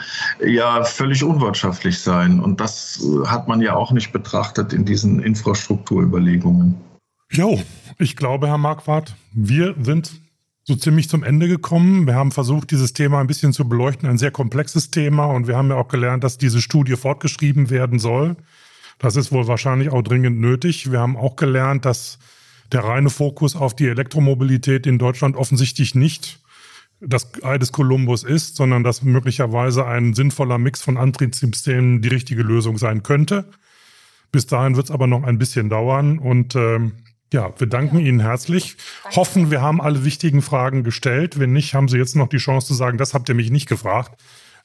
ja 0.44 0.84
völlig 0.84 1.22
unwirtschaftlich 1.22 1.98
sein. 1.98 2.40
Und 2.40 2.60
das 2.60 3.02
äh, 3.04 3.26
hat 3.26 3.48
man 3.48 3.60
ja 3.60 3.74
auch 3.74 3.92
nicht 3.92 4.12
betrachtet 4.12 4.72
in 4.72 4.84
diesen 4.84 5.20
Infrastrukturüberlegungen. 5.20 6.74
Jo, 7.30 7.60
ich 7.98 8.16
glaube, 8.16 8.48
Herr 8.48 8.58
Marquardt, 8.58 9.14
wir 9.32 9.74
sind 9.80 10.10
so 10.64 10.76
ziemlich 10.76 11.08
zum 11.08 11.22
Ende 11.24 11.48
gekommen. 11.48 12.06
Wir 12.06 12.14
haben 12.14 12.32
versucht, 12.32 12.70
dieses 12.70 12.92
Thema 12.92 13.20
ein 13.20 13.26
bisschen 13.26 13.52
zu 13.52 13.68
beleuchten, 13.68 14.08
ein 14.08 14.18
sehr 14.18 14.30
komplexes 14.30 14.90
Thema. 14.90 15.26
Und 15.26 15.46
wir 15.46 15.56
haben 15.56 15.70
ja 15.70 15.76
auch 15.76 15.88
gelernt, 15.88 16.22
dass 16.24 16.38
diese 16.38 16.60
Studie 16.60 16.96
fortgeschrieben 16.96 17.70
werden 17.70 17.98
soll. 17.98 18.36
Das 19.00 19.16
ist 19.16 19.32
wohl 19.32 19.48
wahrscheinlich 19.48 19.88
auch 19.88 20.02
dringend 20.02 20.38
nötig. 20.38 20.92
Wir 20.92 21.00
haben 21.00 21.16
auch 21.16 21.34
gelernt, 21.34 21.84
dass 21.86 22.18
der 22.70 22.84
reine 22.84 23.10
Fokus 23.10 23.56
auf 23.56 23.74
die 23.74 23.88
Elektromobilität 23.88 24.86
in 24.86 24.98
Deutschland 24.98 25.36
offensichtlich 25.36 25.94
nicht 25.94 26.38
das 27.00 27.42
Ei 27.42 27.56
des 27.56 27.72
Kolumbus 27.72 28.22
ist, 28.22 28.56
sondern 28.56 28.84
dass 28.84 29.02
möglicherweise 29.02 29.86
ein 29.86 30.12
sinnvoller 30.12 30.58
Mix 30.58 30.82
von 30.82 30.98
Antriebssystemen 30.98 32.02
die 32.02 32.08
richtige 32.08 32.42
Lösung 32.42 32.76
sein 32.76 33.02
könnte. 33.02 33.46
Bis 34.32 34.46
dahin 34.46 34.76
wird 34.76 34.84
es 34.84 34.90
aber 34.90 35.06
noch 35.06 35.24
ein 35.24 35.38
bisschen 35.38 35.70
dauern 35.70 36.18
und 36.18 36.54
ähm, 36.54 36.92
ja, 37.32 37.52
wir 37.58 37.68
danken 37.68 38.00
Ihnen 38.00 38.20
herzlich. 38.20 38.76
Hoffen, 39.16 39.50
wir 39.50 39.62
haben 39.62 39.80
alle 39.80 40.04
wichtigen 40.04 40.42
Fragen 40.42 40.82
gestellt. 40.82 41.38
Wenn 41.38 41.52
nicht, 41.52 41.74
haben 41.74 41.88
Sie 41.88 41.96
jetzt 41.96 42.16
noch 42.16 42.28
die 42.28 42.38
Chance 42.38 42.66
zu 42.66 42.74
sagen, 42.74 42.98
das 42.98 43.14
habt 43.14 43.28
ihr 43.28 43.36
mich 43.36 43.50
nicht 43.50 43.68
gefragt. 43.68 44.20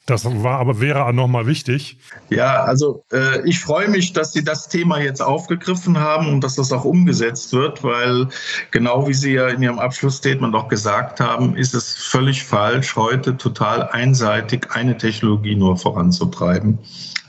Das 0.06 0.24
war 0.24 0.60
aber 0.60 0.80
wäre 0.80 1.12
nochmal 1.12 1.48
wichtig. 1.48 1.98
Ja, 2.30 2.62
also 2.62 3.04
äh, 3.12 3.46
ich 3.46 3.58
freue 3.58 3.88
mich, 3.88 4.12
dass 4.12 4.32
Sie 4.32 4.44
das 4.44 4.68
Thema 4.68 5.00
jetzt 5.00 5.20
aufgegriffen 5.20 5.98
haben 5.98 6.28
und 6.28 6.44
dass 6.44 6.54
das 6.54 6.72
auch 6.72 6.84
umgesetzt 6.84 7.52
wird, 7.52 7.82
weil 7.82 8.28
genau 8.70 9.08
wie 9.08 9.14
Sie 9.14 9.32
ja 9.32 9.48
in 9.48 9.62
Ihrem 9.62 9.80
Abschlussstatement 9.80 10.54
auch 10.54 10.68
gesagt 10.68 11.18
haben, 11.18 11.56
ist 11.56 11.74
es 11.74 11.92
völlig 11.92 12.44
falsch, 12.44 12.94
heute 12.94 13.36
total 13.36 13.88
einseitig 13.88 14.68
eine 14.70 14.96
Technologie 14.96 15.56
nur 15.56 15.76
voranzutreiben. 15.76 16.78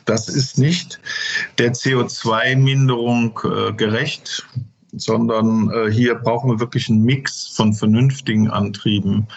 Das 0.06 0.30
ist 0.30 0.60
nicht 0.60 1.00
der 1.58 1.74
CO2-Minderung 1.74 3.40
äh, 3.44 3.74
gerecht 3.74 4.46
sondern 4.94 5.70
äh, 5.70 5.92
hier 5.92 6.16
brauchen 6.16 6.50
wir 6.50 6.60
wirklich 6.60 6.90
einen 6.90 7.04
Mix 7.04 7.48
von 7.48 7.74
vernünftigen 7.74 8.50
Antrieben 8.50 9.28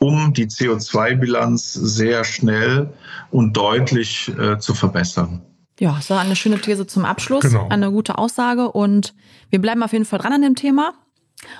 um 0.00 0.32
die 0.32 0.46
CO2-Bilanz 0.46 1.74
sehr 1.74 2.24
schnell 2.24 2.90
und 3.30 3.56
deutlich 3.56 4.32
äh, 4.38 4.58
zu 4.58 4.74
verbessern. 4.74 5.42
Ja, 5.78 5.94
das 5.94 6.10
war 6.10 6.20
eine 6.20 6.36
schöne 6.36 6.60
These 6.60 6.86
zum 6.86 7.04
Abschluss, 7.04 7.42
genau. 7.42 7.68
eine 7.68 7.90
gute 7.90 8.18
Aussage 8.18 8.70
und 8.70 9.14
wir 9.50 9.60
bleiben 9.60 9.82
auf 9.82 9.92
jeden 9.92 10.04
Fall 10.04 10.18
dran 10.18 10.32
an 10.32 10.42
dem 10.42 10.54
Thema 10.54 10.94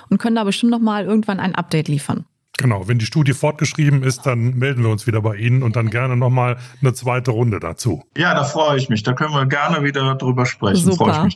und 0.09 0.19
können 0.19 0.35
da 0.35 0.43
bestimmt 0.43 0.71
noch 0.71 0.79
mal 0.79 1.05
irgendwann 1.05 1.39
ein 1.39 1.55
Update 1.55 1.87
liefern. 1.87 2.25
Genau, 2.57 2.87
wenn 2.87 2.99
die 2.99 3.05
Studie 3.05 3.33
fortgeschrieben 3.33 4.03
ist, 4.03 4.27
dann 4.27 4.59
melden 4.59 4.83
wir 4.83 4.91
uns 4.91 5.07
wieder 5.07 5.21
bei 5.21 5.35
Ihnen 5.35 5.63
und 5.63 5.75
dann 5.75 5.89
gerne 5.89 6.15
nochmal 6.15 6.57
eine 6.81 6.93
zweite 6.93 7.31
Runde 7.31 7.59
dazu. 7.59 8.03
Ja, 8.15 8.35
da 8.35 8.43
freue 8.43 8.77
ich 8.77 8.89
mich. 8.89 9.01
Da 9.01 9.13
können 9.13 9.33
wir 9.33 9.47
gerne 9.47 9.83
wieder 9.83 10.13
drüber 10.13 10.45
sprechen. 10.45 10.91
Super. 10.91 11.27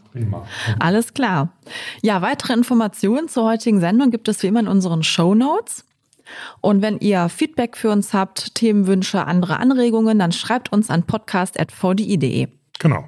Alles 0.78 1.16
klar. 1.16 1.54
Ja, 2.04 2.22
weitere 2.22 2.54
Informationen 2.54 3.28
zur 3.28 3.46
heutigen 3.46 3.80
Sendung 3.80 4.12
gibt 4.12 4.28
es 4.28 4.44
wie 4.44 4.48
immer 4.48 4.60
in 4.60 4.68
unseren 4.68 5.02
Show 5.02 5.34
Notes. 5.34 5.86
Und 6.62 6.82
wenn 6.82 6.98
ihr 7.00 7.30
Feedback 7.30 7.78
für 7.78 7.90
uns 7.90 8.14
habt, 8.14 8.56
Themenwünsche, 8.56 9.26
andere 9.26 9.60
Anregungen, 9.60 10.20
dann 10.20 10.32
schreibt 10.32 10.72
uns 10.72 10.90
an 10.90 11.04
podcast.vdi.de. 11.04 12.48
Genau. 12.80 13.06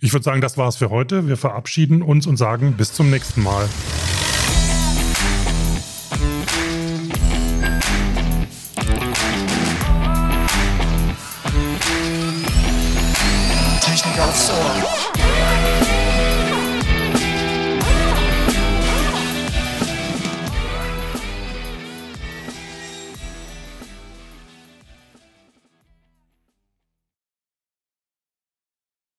Ich 0.00 0.12
würde 0.12 0.24
sagen, 0.24 0.40
das 0.40 0.56
war's 0.56 0.76
für 0.76 0.90
heute. 0.90 1.28
Wir 1.28 1.36
verabschieden 1.36 2.02
uns 2.02 2.26
und 2.26 2.36
sagen 2.36 2.74
bis 2.76 2.92
zum 2.92 3.10
nächsten 3.10 3.42
Mal. 3.42 3.68